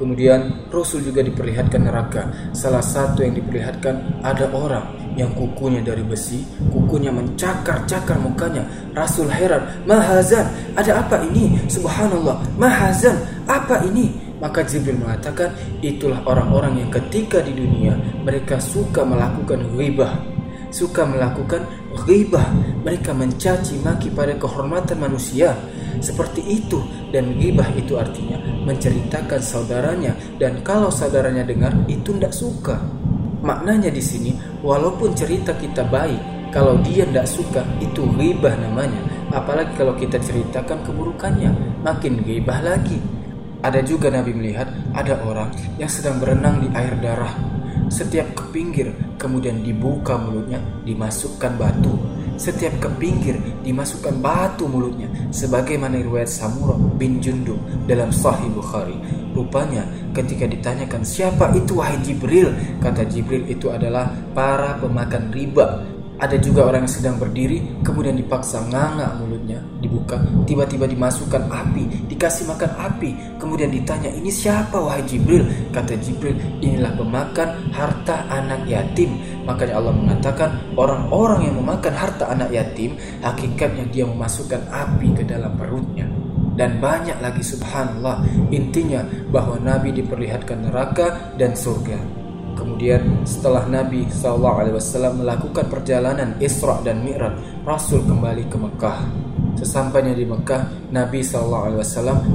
Kemudian 0.00 0.72
Rasul 0.72 1.04
juga 1.04 1.20
diperlihatkan 1.22 1.84
neraka 1.84 2.32
Salah 2.56 2.82
satu 2.82 3.22
yang 3.22 3.36
diperlihatkan 3.36 4.24
ada 4.24 4.50
orang 4.50 5.02
yang 5.16 5.32
kukunya 5.36 5.84
dari 5.84 6.00
besi, 6.00 6.44
kukunya 6.72 7.12
mencakar-cakar 7.12 8.16
mukanya. 8.20 8.64
Rasul 8.96 9.28
heran, 9.28 9.84
Mahazan, 9.84 10.48
ada 10.72 11.04
apa 11.04 11.20
ini? 11.28 11.60
Subhanallah, 11.68 12.40
Mahazan, 12.56 13.16
apa 13.44 13.84
ini? 13.88 14.12
Maka 14.40 14.66
Jibril 14.66 14.98
mengatakan, 14.98 15.54
itulah 15.84 16.18
orang-orang 16.26 16.82
yang 16.82 16.90
ketika 16.90 17.38
di 17.44 17.54
dunia 17.54 17.94
mereka 18.26 18.58
suka 18.58 19.06
melakukan 19.06 19.62
ghibah, 19.78 20.18
suka 20.74 21.06
melakukan 21.06 21.62
ghibah, 22.02 22.50
mereka 22.82 23.14
mencaci 23.14 23.78
maki 23.84 24.10
pada 24.10 24.34
kehormatan 24.34 24.98
manusia. 24.98 25.54
Seperti 26.00 26.40
itu 26.46 26.80
dan 27.12 27.36
ghibah 27.36 27.68
itu 27.76 27.98
artinya 27.98 28.40
menceritakan 28.64 29.42
saudaranya 29.42 30.16
dan 30.40 30.62
kalau 30.64 30.88
saudaranya 30.88 31.44
dengar 31.44 31.74
itu 31.90 32.16
tidak 32.16 32.32
suka. 32.32 32.78
Maknanya 33.42 33.90
di 33.90 33.98
sini, 33.98 34.32
walaupun 34.62 35.18
cerita 35.18 35.50
kita 35.58 35.82
baik, 35.90 36.54
kalau 36.54 36.78
dia 36.84 37.02
tidak 37.08 37.26
suka, 37.26 37.66
itu 37.82 38.06
ghibah 38.14 38.54
namanya. 38.54 39.02
Apalagi 39.34 39.74
kalau 39.74 39.98
kita 39.98 40.20
ceritakan 40.22 40.84
keburukannya, 40.86 41.50
makin 41.82 42.22
ghibah 42.22 42.62
lagi. 42.62 43.02
Ada 43.64 43.82
juga 43.82 44.12
Nabi 44.12 44.36
melihat 44.36 44.68
ada 44.94 45.18
orang 45.24 45.50
yang 45.80 45.90
sedang 45.90 46.20
berenang 46.22 46.60
di 46.60 46.68
air 46.76 46.94
darah. 47.02 47.34
Setiap 47.88 48.36
ke 48.36 48.44
pinggir, 48.52 48.92
kemudian 49.16 49.64
dibuka 49.64 50.14
mulutnya, 50.20 50.62
dimasukkan 50.84 51.52
batu. 51.56 51.94
Setiap 52.36 52.74
ke 52.80 52.88
pinggir 52.98 53.36
dimasukkan 53.62 54.18
batu 54.18 54.66
mulutnya 54.66 55.06
sebagaimana 55.30 56.00
riwayat 56.00 56.28
Samurah 56.28 56.78
bin 56.96 57.20
Jundub 57.20 57.58
dalam 57.84 58.10
Sahih 58.10 58.48
Bukhari. 58.50 58.96
Rupanya 59.32 59.84
ketika 60.12 60.44
ditanyakan 60.44 61.04
siapa 61.04 61.52
itu 61.56 61.80
wahai 61.80 61.96
Jibril, 62.04 62.52
kata 62.80 63.08
Jibril 63.08 63.48
itu 63.48 63.72
adalah 63.72 64.12
para 64.36 64.76
pemakan 64.80 65.32
riba 65.32 65.91
ada 66.22 66.38
juga 66.38 66.70
orang 66.70 66.86
yang 66.86 66.94
sedang 66.94 67.16
berdiri, 67.18 67.82
kemudian 67.82 68.14
dipaksa 68.14 68.62
nganga 68.70 69.18
mulutnya, 69.18 69.58
dibuka, 69.82 70.22
tiba-tiba 70.46 70.86
dimasukkan 70.86 71.50
api, 71.50 72.06
dikasih 72.06 72.46
makan 72.46 72.70
api, 72.78 73.10
kemudian 73.42 73.74
ditanya, 73.74 74.06
ini 74.06 74.30
siapa 74.30 74.78
wahai 74.78 75.02
Jibril? 75.02 75.42
Kata 75.74 75.98
Jibril, 75.98 76.38
inilah 76.62 76.94
pemakan 76.94 77.74
harta 77.74 78.22
anak 78.30 78.62
yatim. 78.70 79.18
Makanya 79.50 79.82
Allah 79.82 79.94
mengatakan, 79.98 80.48
orang-orang 80.78 81.50
yang 81.50 81.58
memakan 81.58 81.94
harta 81.98 82.30
anak 82.30 82.54
yatim, 82.54 82.94
hakikatnya 83.26 83.90
dia 83.90 84.06
memasukkan 84.06 84.62
api 84.70 85.18
ke 85.18 85.26
dalam 85.26 85.58
perutnya. 85.58 86.06
Dan 86.54 86.78
banyak 86.78 87.18
lagi 87.18 87.42
subhanallah, 87.42 88.22
intinya 88.54 89.02
bahwa 89.34 89.58
Nabi 89.58 89.90
diperlihatkan 89.90 90.70
neraka 90.70 91.34
dan 91.34 91.58
surga. 91.58 92.21
Kemudian 92.82 93.22
setelah 93.22 93.62
Nabi 93.70 94.10
SAW 94.10 95.14
melakukan 95.14 95.70
perjalanan 95.70 96.34
Isra 96.42 96.82
dan 96.82 97.06
Mi'raj, 97.06 97.62
Rasul 97.62 98.02
kembali 98.02 98.50
ke 98.50 98.58
Mekah. 98.58 99.06
Sesampainya 99.54 100.18
di 100.18 100.26
Mekah, 100.26 100.90
Nabi 100.90 101.22
SAW 101.22 101.78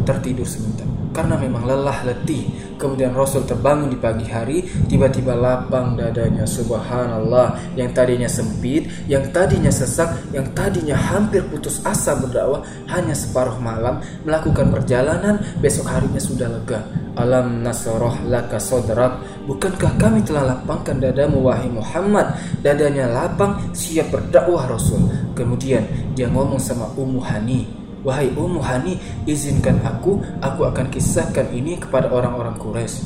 tertidur 0.08 0.48
sebentar 0.48 0.88
karena 1.18 1.34
memang 1.34 1.66
lelah 1.66 2.06
letih. 2.06 2.46
Kemudian 2.78 3.18
Rasul 3.18 3.42
terbangun 3.50 3.90
di 3.90 3.98
pagi 3.98 4.30
hari, 4.30 4.62
tiba-tiba 4.86 5.34
lapang 5.34 5.98
dadanya. 5.98 6.46
Subhanallah, 6.46 7.74
yang 7.74 7.90
tadinya 7.90 8.30
sempit, 8.30 8.86
yang 9.10 9.34
tadinya 9.34 9.74
sesak, 9.74 10.14
yang 10.30 10.46
tadinya 10.54 10.94
hampir 10.94 11.42
putus 11.50 11.82
asa 11.82 12.14
berdakwah, 12.14 12.62
hanya 12.94 13.18
separuh 13.18 13.58
malam 13.58 13.98
melakukan 14.22 14.70
perjalanan, 14.70 15.42
besok 15.58 15.90
harinya 15.90 16.22
sudah 16.22 16.54
lega. 16.54 16.86
Alam 17.18 17.66
nasroh 17.66 18.14
laka 18.30 18.62
sodrak 18.62 19.18
Bukankah 19.50 19.98
kami 19.98 20.22
telah 20.22 20.54
lapangkan 20.54 21.02
dadamu 21.02 21.42
wahai 21.50 21.66
Muhammad 21.66 22.38
Dadanya 22.62 23.10
lapang 23.10 23.58
siap 23.74 24.14
berdakwah 24.14 24.70
Rasul 24.70 25.34
Kemudian 25.34 25.82
dia 26.14 26.30
ngomong 26.30 26.62
sama 26.62 26.94
Ummu 26.94 27.18
Hani 27.26 27.87
Wahai 28.08 28.32
Ummu 28.32 28.64
Hani 28.64 28.96
izinkan 29.28 29.84
aku 29.84 30.24
Aku 30.40 30.64
akan 30.64 30.88
kisahkan 30.88 31.52
ini 31.52 31.76
kepada 31.76 32.08
orang-orang 32.08 32.56
Quraisy 32.56 33.04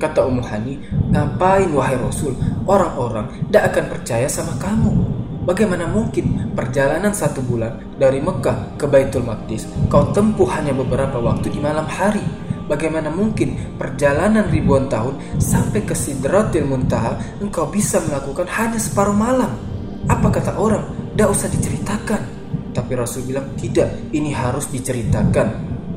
Kata 0.00 0.24
Ummu 0.24 0.40
Hani 0.40 0.80
Ngapain 1.12 1.68
wahai 1.76 2.00
Rasul 2.00 2.32
Orang-orang 2.64 3.28
tidak 3.52 3.76
akan 3.76 3.84
percaya 3.92 4.24
sama 4.24 4.56
kamu 4.56 5.18
Bagaimana 5.48 5.88
mungkin 5.88 6.52
perjalanan 6.52 7.12
satu 7.12 7.40
bulan 7.40 7.80
dari 7.96 8.20
Mekah 8.20 8.76
ke 8.76 8.84
Baitul 8.84 9.24
Maqdis 9.24 9.64
kau 9.88 10.12
tempuh 10.12 10.44
hanya 10.52 10.76
beberapa 10.76 11.16
waktu 11.16 11.48
di 11.48 11.56
malam 11.56 11.88
hari? 11.88 12.20
Bagaimana 12.68 13.08
mungkin 13.08 13.56
perjalanan 13.80 14.44
ribuan 14.52 14.92
tahun 14.92 15.40
sampai 15.40 15.88
ke 15.88 15.96
Sidratil 15.96 16.68
Muntaha 16.68 17.40
engkau 17.40 17.64
bisa 17.64 17.96
melakukan 18.04 18.44
hanya 18.44 18.76
separuh 18.76 19.16
malam? 19.16 19.56
Apa 20.04 20.28
kata 20.28 20.52
orang? 20.60 20.84
Tidak 21.16 21.28
usah 21.32 21.48
diceritakan. 21.48 22.37
Tapi 22.72 22.92
Rasul 22.94 23.26
bilang 23.28 23.54
tidak, 23.58 24.12
ini 24.14 24.30
harus 24.32 24.68
diceritakan. 24.70 25.48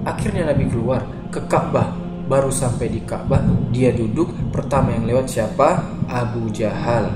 Akhirnya 0.07 0.49
Nabi 0.49 0.65
keluar 0.67 1.05
ke 1.29 1.43
Ka'bah. 1.45 1.93
Baru 2.25 2.47
sampai 2.47 2.87
di 2.87 3.03
Ka'bah, 3.03 3.43
dia 3.75 3.91
duduk. 3.91 4.31
Pertama 4.55 4.95
yang 4.95 5.03
lewat 5.03 5.27
siapa? 5.27 5.83
Abu 6.07 6.47
Jahal. 6.49 7.11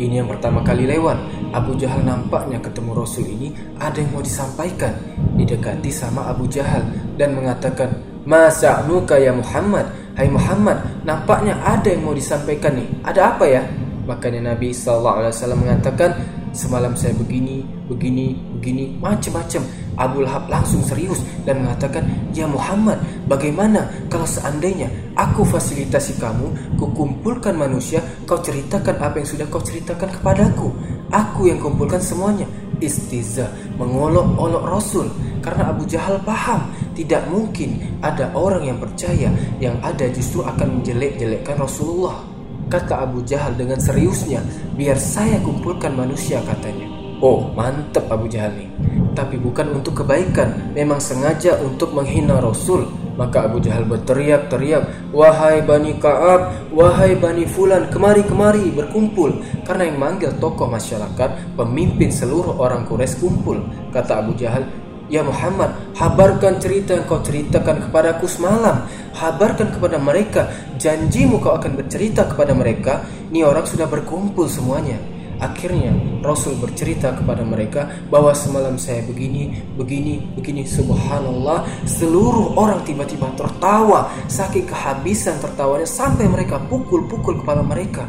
Ini 0.00 0.24
yang 0.24 0.28
pertama 0.32 0.64
kali 0.64 0.88
lewat. 0.88 1.18
Abu 1.54 1.76
Jahal 1.76 2.02
nampaknya 2.02 2.58
ketemu 2.58 2.90
Rasul 2.96 3.26
ini 3.30 3.52
ada 3.78 4.00
yang 4.00 4.10
mau 4.16 4.24
disampaikan. 4.24 4.96
Didekati 5.36 5.92
sama 5.92 6.26
Abu 6.30 6.48
Jahal 6.50 6.82
dan 7.14 7.36
mengatakan, 7.36 8.10
Masa'nuka 8.24 9.16
ya 9.16 9.32
Muhammad 9.32 9.88
Hai 10.12 10.28
Muhammad 10.28 10.76
Nampaknya 11.08 11.56
ada 11.64 11.88
yang 11.88 12.04
mau 12.04 12.12
disampaikan 12.12 12.76
nih 12.76 12.88
Ada 13.00 13.20
apa 13.36 13.44
ya? 13.48 13.64
Makanya 14.04 14.52
Nabi 14.52 14.74
SAW 14.74 15.32
mengatakan 15.56 16.12
Semalam 16.50 16.98
saya 16.98 17.14
begini, 17.14 17.62
begini, 17.86 18.34
begini 18.58 18.98
Macam-macam. 18.98 19.62
Abu 20.00 20.24
Lahab 20.24 20.48
langsung 20.48 20.80
serius 20.82 21.20
dan 21.44 21.60
mengatakan 21.60 22.08
Ya 22.32 22.48
Muhammad 22.48 22.98
bagaimana 23.28 23.86
kalau 24.08 24.24
seandainya 24.24 24.88
Aku 25.12 25.44
fasilitasi 25.44 26.16
kamu 26.16 26.74
Kukumpulkan 26.80 27.52
manusia 27.52 28.00
Kau 28.24 28.40
ceritakan 28.40 28.96
apa 28.96 29.20
yang 29.20 29.28
sudah 29.28 29.46
kau 29.46 29.62
ceritakan 29.62 30.10
kepadaku. 30.20 30.68
Aku 31.10 31.50
yang 31.50 31.58
kumpulkan 31.58 31.98
semuanya. 32.02 32.46
Istiza 32.80 33.50
Mengolok-olok 33.76 34.64
Rasul. 34.66 35.06
Karena 35.40 35.72
Abu 35.72 35.88
Jahal 35.88 36.20
paham 36.20 36.68
tidak 36.92 37.24
mungkin 37.32 37.80
ada 38.04 38.28
orang 38.36 38.68
yang 38.68 38.76
percaya 38.76 39.32
yang 39.56 39.76
ada 39.80 40.04
justru 40.12 40.44
akan 40.44 40.80
menjelek-jelekkan 40.80 41.56
Rasulullah. 41.56 42.29
Kata 42.70 43.02
Abu 43.02 43.26
Jahal 43.26 43.58
dengan 43.58 43.82
seriusnya, 43.82 44.46
biar 44.78 44.94
saya 44.94 45.42
kumpulkan 45.42 45.90
manusia 45.90 46.38
katanya. 46.46 46.86
Oh 47.18 47.50
mantep 47.52 48.06
Abu 48.06 48.30
Jahal 48.30 48.54
nih. 48.54 48.70
Tapi 49.10 49.42
bukan 49.42 49.74
untuk 49.74 50.06
kebaikan, 50.06 50.70
memang 50.70 51.02
sengaja 51.02 51.58
untuk 51.58 51.90
menghina 51.90 52.38
Rasul. 52.38 52.86
Maka 53.18 53.44
Abu 53.50 53.60
Jahal 53.60 53.84
berteriak-teriak, 53.84 55.12
Wahai 55.12 55.60
Bani 55.66 55.98
Ka'ab, 56.00 56.72
wahai 56.72 57.18
Bani 57.18 57.44
Fulan, 57.44 57.92
kemari-kemari 57.92 58.72
berkumpul. 58.72 59.44
Karena 59.66 59.90
yang 59.90 60.00
manggil 60.00 60.32
tokoh 60.40 60.64
masyarakat, 60.70 61.58
pemimpin 61.58 62.08
seluruh 62.08 62.56
orang 62.56 62.88
Quraisy 62.88 63.20
kumpul. 63.20 63.60
Kata 63.92 64.24
Abu 64.24 64.32
Jahal, 64.40 64.64
Ya 65.10 65.26
Muhammad, 65.26 65.74
habarkan 65.98 66.62
cerita 66.62 66.94
yang 66.94 67.02
kau 67.10 67.18
ceritakan 67.18 67.90
kepadaku 67.90 68.30
semalam. 68.30 68.86
Habarkan 69.10 69.74
kepada 69.74 69.98
mereka, 69.98 70.46
janjimu 70.78 71.42
kau 71.42 71.50
akan 71.50 71.74
bercerita 71.74 72.30
kepada 72.30 72.54
mereka. 72.54 73.02
Ini 73.34 73.42
orang 73.42 73.66
sudah 73.66 73.90
berkumpul 73.90 74.46
semuanya. 74.46 75.02
Akhirnya 75.42 75.90
Rasul 76.22 76.54
bercerita 76.62 77.10
kepada 77.10 77.42
mereka 77.42 77.90
bahwa 78.06 78.30
semalam 78.38 78.78
saya 78.78 79.02
begini, 79.02 79.50
begini, 79.74 80.22
begini. 80.38 80.62
Subhanallah, 80.62 81.66
seluruh 81.90 82.54
orang 82.54 82.86
tiba-tiba 82.86 83.34
tertawa 83.34 84.14
saking 84.30 84.70
kehabisan 84.70 85.42
tertawanya 85.42 85.90
sampai 85.90 86.30
mereka 86.30 86.62
pukul-pukul 86.70 87.42
kepala 87.42 87.66
mereka. 87.66 88.06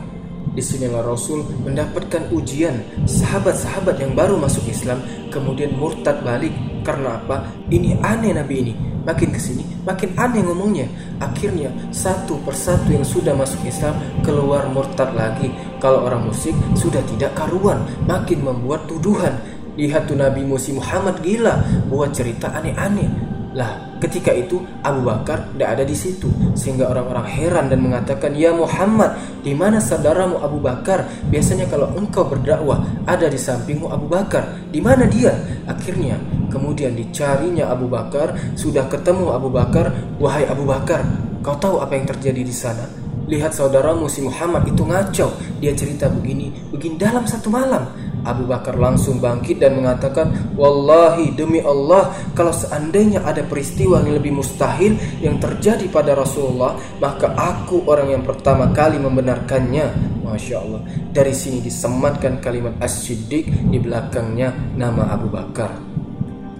Di 0.51 0.59
sinilah 0.59 1.01
Rasul 1.01 1.47
mendapatkan 1.63 2.29
ujian 2.35 3.07
sahabat-sahabat 3.07 3.97
yang 4.03 4.13
baru 4.13 4.35
masuk 4.35 4.67
Islam 4.67 4.99
kemudian 5.31 5.71
murtad 5.79 6.19
balik 6.27 6.51
karena 6.81 7.17
apa? 7.21 7.49
Ini 7.69 8.01
aneh 8.01 8.33
Nabi 8.35 8.55
ini 8.61 8.73
Makin 9.01 9.33
ke 9.33 9.41
sini, 9.41 9.65
makin 9.81 10.13
aneh 10.13 10.45
ngomongnya. 10.45 10.85
Akhirnya 11.17 11.73
satu 11.89 12.37
persatu 12.45 12.93
yang 12.93 13.01
sudah 13.01 13.33
masuk 13.33 13.65
Islam 13.65 13.97
keluar 14.21 14.69
murtad 14.69 15.17
lagi. 15.17 15.49
Kalau 15.81 16.05
orang 16.05 16.29
musik 16.29 16.53
sudah 16.77 17.01
tidak 17.09 17.33
karuan, 17.33 17.81
makin 18.05 18.45
membuat 18.45 18.85
tuduhan. 18.85 19.41
Lihat 19.73 20.05
tuh 20.05 20.19
Nabi 20.19 20.45
Musi 20.45 20.77
Muhammad 20.77 21.17
gila, 21.25 21.65
buat 21.89 22.13
cerita 22.13 22.53
aneh-aneh. 22.53 23.30
Lah, 23.51 23.99
ketika 23.99 24.31
itu 24.31 24.63
Abu 24.79 25.03
Bakar 25.03 25.51
tidak 25.51 25.69
ada 25.75 25.83
di 25.83 25.91
situ, 25.91 26.31
sehingga 26.55 26.87
orang-orang 26.87 27.27
heran 27.27 27.65
dan 27.67 27.83
mengatakan, 27.83 28.31
"Ya 28.31 28.55
Muhammad, 28.55 29.19
di 29.43 29.51
mana 29.51 29.83
saudaramu 29.83 30.39
Abu 30.39 30.63
Bakar? 30.63 31.03
Biasanya 31.27 31.67
kalau 31.67 31.91
engkau 31.99 32.23
berdakwah 32.31 32.83
ada 33.03 33.27
di 33.27 33.35
sampingmu 33.35 33.91
Abu 33.91 34.07
Bakar. 34.07 34.55
Di 34.71 34.79
mana 34.79 35.03
dia?" 35.03 35.35
Akhirnya 35.67 36.15
Kemudian 36.51 36.99
dicarinya 36.99 37.71
Abu 37.71 37.87
Bakar, 37.87 38.35
sudah 38.59 38.91
ketemu 38.91 39.31
Abu 39.31 39.47
Bakar, 39.47 39.95
wahai 40.19 40.43
Abu 40.43 40.67
Bakar, 40.67 41.07
kau 41.39 41.55
tahu 41.55 41.79
apa 41.79 41.95
yang 41.95 42.03
terjadi 42.11 42.43
di 42.43 42.51
sana? 42.51 42.83
Lihat 43.31 43.55
saudaramu 43.55 44.11
si 44.11 44.19
Muhammad 44.19 44.67
itu 44.67 44.83
ngacau. 44.83 45.31
Dia 45.63 45.71
cerita 45.71 46.11
begini, 46.11 46.51
begini 46.67 46.99
dalam 46.99 47.23
satu 47.23 47.47
malam. 47.47 47.87
Abu 48.23 48.45
Bakar 48.45 48.77
langsung 48.77 49.17
bangkit 49.17 49.61
dan 49.61 49.77
mengatakan, 49.77 50.53
Wallahi 50.53 51.33
demi 51.33 51.59
Allah, 51.61 52.13
kalau 52.37 52.53
seandainya 52.53 53.25
ada 53.25 53.41
peristiwa 53.45 54.01
yang 54.01 54.17
lebih 54.17 54.35
mustahil 54.37 54.95
yang 55.19 55.41
terjadi 55.41 55.85
pada 55.89 56.13
Rasulullah, 56.13 56.77
maka 57.01 57.33
aku 57.33 57.85
orang 57.89 58.13
yang 58.13 58.23
pertama 58.23 58.69
kali 58.71 59.01
membenarkannya. 59.01 60.19
Masya 60.21 60.55
Allah. 60.63 60.81
Dari 61.11 61.35
sini 61.35 61.59
disematkan 61.59 62.39
kalimat 62.39 62.79
as-siddiq 62.79 63.51
di 63.67 63.77
belakangnya 63.83 64.55
nama 64.79 65.11
Abu 65.11 65.27
Bakar 65.27 65.91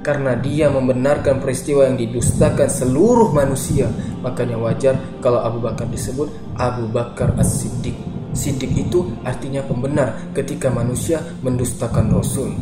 karena 0.02 0.34
dia 0.34 0.68
membenarkan 0.68 1.38
peristiwa 1.40 1.86
yang 1.86 1.96
didustakan 1.96 2.68
seluruh 2.68 3.32
manusia. 3.32 3.88
Makanya 4.26 4.58
wajar 4.58 4.98
kalau 5.22 5.40
Abu 5.40 5.62
Bakar 5.62 5.88
disebut 5.88 6.28
Abu 6.58 6.90
Bakar 6.90 7.38
As-Siddiq. 7.38 8.11
Siddiq 8.42 8.74
itu 8.74 9.06
artinya 9.22 9.62
pembenar 9.62 10.34
ketika 10.34 10.74
manusia 10.74 11.22
mendustakan 11.46 12.10
Rasul. 12.10 12.58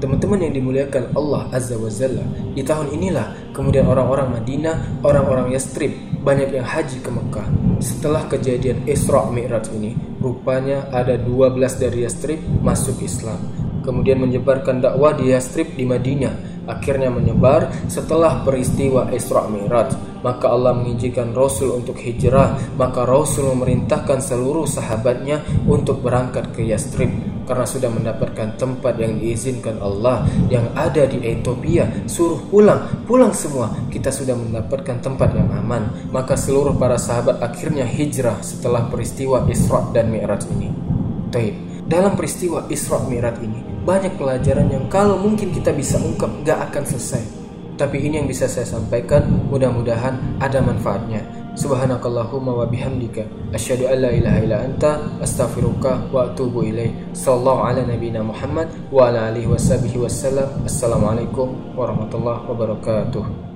Teman-teman 0.00 0.40
yang 0.40 0.56
dimuliakan 0.56 1.12
Allah 1.14 1.46
Azza 1.54 1.78
wa 1.78 1.86
Jalla 1.86 2.26
Di 2.58 2.66
tahun 2.66 2.90
inilah 2.90 3.54
kemudian 3.54 3.86
orang-orang 3.86 4.34
Madinah 4.34 4.98
Orang-orang 4.98 5.54
Yastrib 5.54 5.94
banyak 6.26 6.50
yang 6.50 6.66
haji 6.66 6.98
ke 6.98 7.06
Mekah 7.06 7.46
Setelah 7.78 8.26
kejadian 8.26 8.82
Isra 8.82 9.30
Mi'raj 9.30 9.70
ini 9.70 9.94
Rupanya 10.18 10.90
ada 10.90 11.14
12 11.14 11.54
dari 11.78 12.02
Yastrib 12.02 12.42
masuk 12.66 12.98
Islam 12.98 13.38
Kemudian 13.86 14.18
menyebarkan 14.18 14.82
dakwah 14.82 15.14
di 15.14 15.30
Yastrib 15.30 15.70
di 15.78 15.86
Madinah 15.86 16.50
akhirnya 16.66 17.10
menyebar 17.10 17.70
setelah 17.90 18.42
peristiwa 18.46 19.10
Isra 19.10 19.50
Mi'raj. 19.50 19.90
Maka 20.22 20.50
Allah 20.50 20.72
mengizinkan 20.74 21.34
Rasul 21.34 21.74
untuk 21.74 21.98
hijrah, 21.98 22.58
maka 22.78 23.02
Rasul 23.02 23.50
memerintahkan 23.54 24.22
seluruh 24.22 24.64
sahabatnya 24.64 25.42
untuk 25.66 26.00
berangkat 26.00 26.54
ke 26.54 26.62
Yastrib 26.62 27.10
karena 27.42 27.66
sudah 27.66 27.90
mendapatkan 27.90 28.54
tempat 28.54 28.96
yang 28.98 29.18
diizinkan 29.18 29.82
Allah 29.82 30.24
yang 30.48 30.70
ada 30.78 31.04
di 31.04 31.20
Ethiopia. 31.20 31.90
Suruh 32.06 32.38
pulang 32.48 33.04
pulang 33.04 33.34
semua. 33.34 33.70
Kita 33.90 34.08
sudah 34.14 34.38
mendapatkan 34.38 35.02
tempat 35.02 35.34
yang 35.34 35.50
aman. 35.50 36.10
Maka 36.14 36.38
seluruh 36.38 36.74
para 36.78 36.96
sahabat 36.96 37.42
akhirnya 37.42 37.84
hijrah 37.84 38.38
setelah 38.40 38.86
peristiwa 38.88 39.44
Isra 39.50 39.90
dan 39.90 40.08
Mi'raj 40.08 40.46
ini. 40.54 40.70
Taib. 41.34 41.54
Dalam 41.82 42.14
peristiwa 42.14 42.64
Isra 42.70 43.02
Mi'raj 43.04 43.42
ini 43.42 43.60
banyak 43.82 44.14
pelajaran 44.14 44.70
yang 44.70 44.86
kalau 44.86 45.18
mungkin 45.18 45.50
kita 45.50 45.74
bisa 45.74 45.98
ungkap 45.98 46.30
gak 46.46 46.70
akan 46.70 46.84
selesai. 46.86 47.41
Tapi 47.76 47.96
ini 48.04 48.20
yang 48.20 48.28
bisa 48.28 48.44
saya 48.46 48.68
sampaikan, 48.68 49.24
mudah-mudahan 49.48 50.38
ada 50.38 50.60
manfaatnya. 50.60 51.24
Subhanakallahumma 51.52 52.64
wa 52.64 52.64
bihamdika 52.64 53.28
asyhadu 53.52 53.84
an 53.84 54.08
la 54.08 54.10
ilaha 54.16 54.38
illa 54.40 54.56
anta 54.64 55.04
astaghfiruka 55.20 56.08
wa 56.08 56.32
atubu 56.32 56.64
ilaik. 56.64 56.92
Sallallahu 57.12 57.60
ala 57.60 57.84
nabiyyina 57.84 58.24
Muhammad 58.24 58.72
wa 58.88 59.12
ala 59.12 59.28
alihi 59.28 59.52
wasallam. 59.52 60.48
Assalamualaikum 60.64 61.76
warahmatullahi 61.76 62.48
wabarakatuh. 62.48 63.51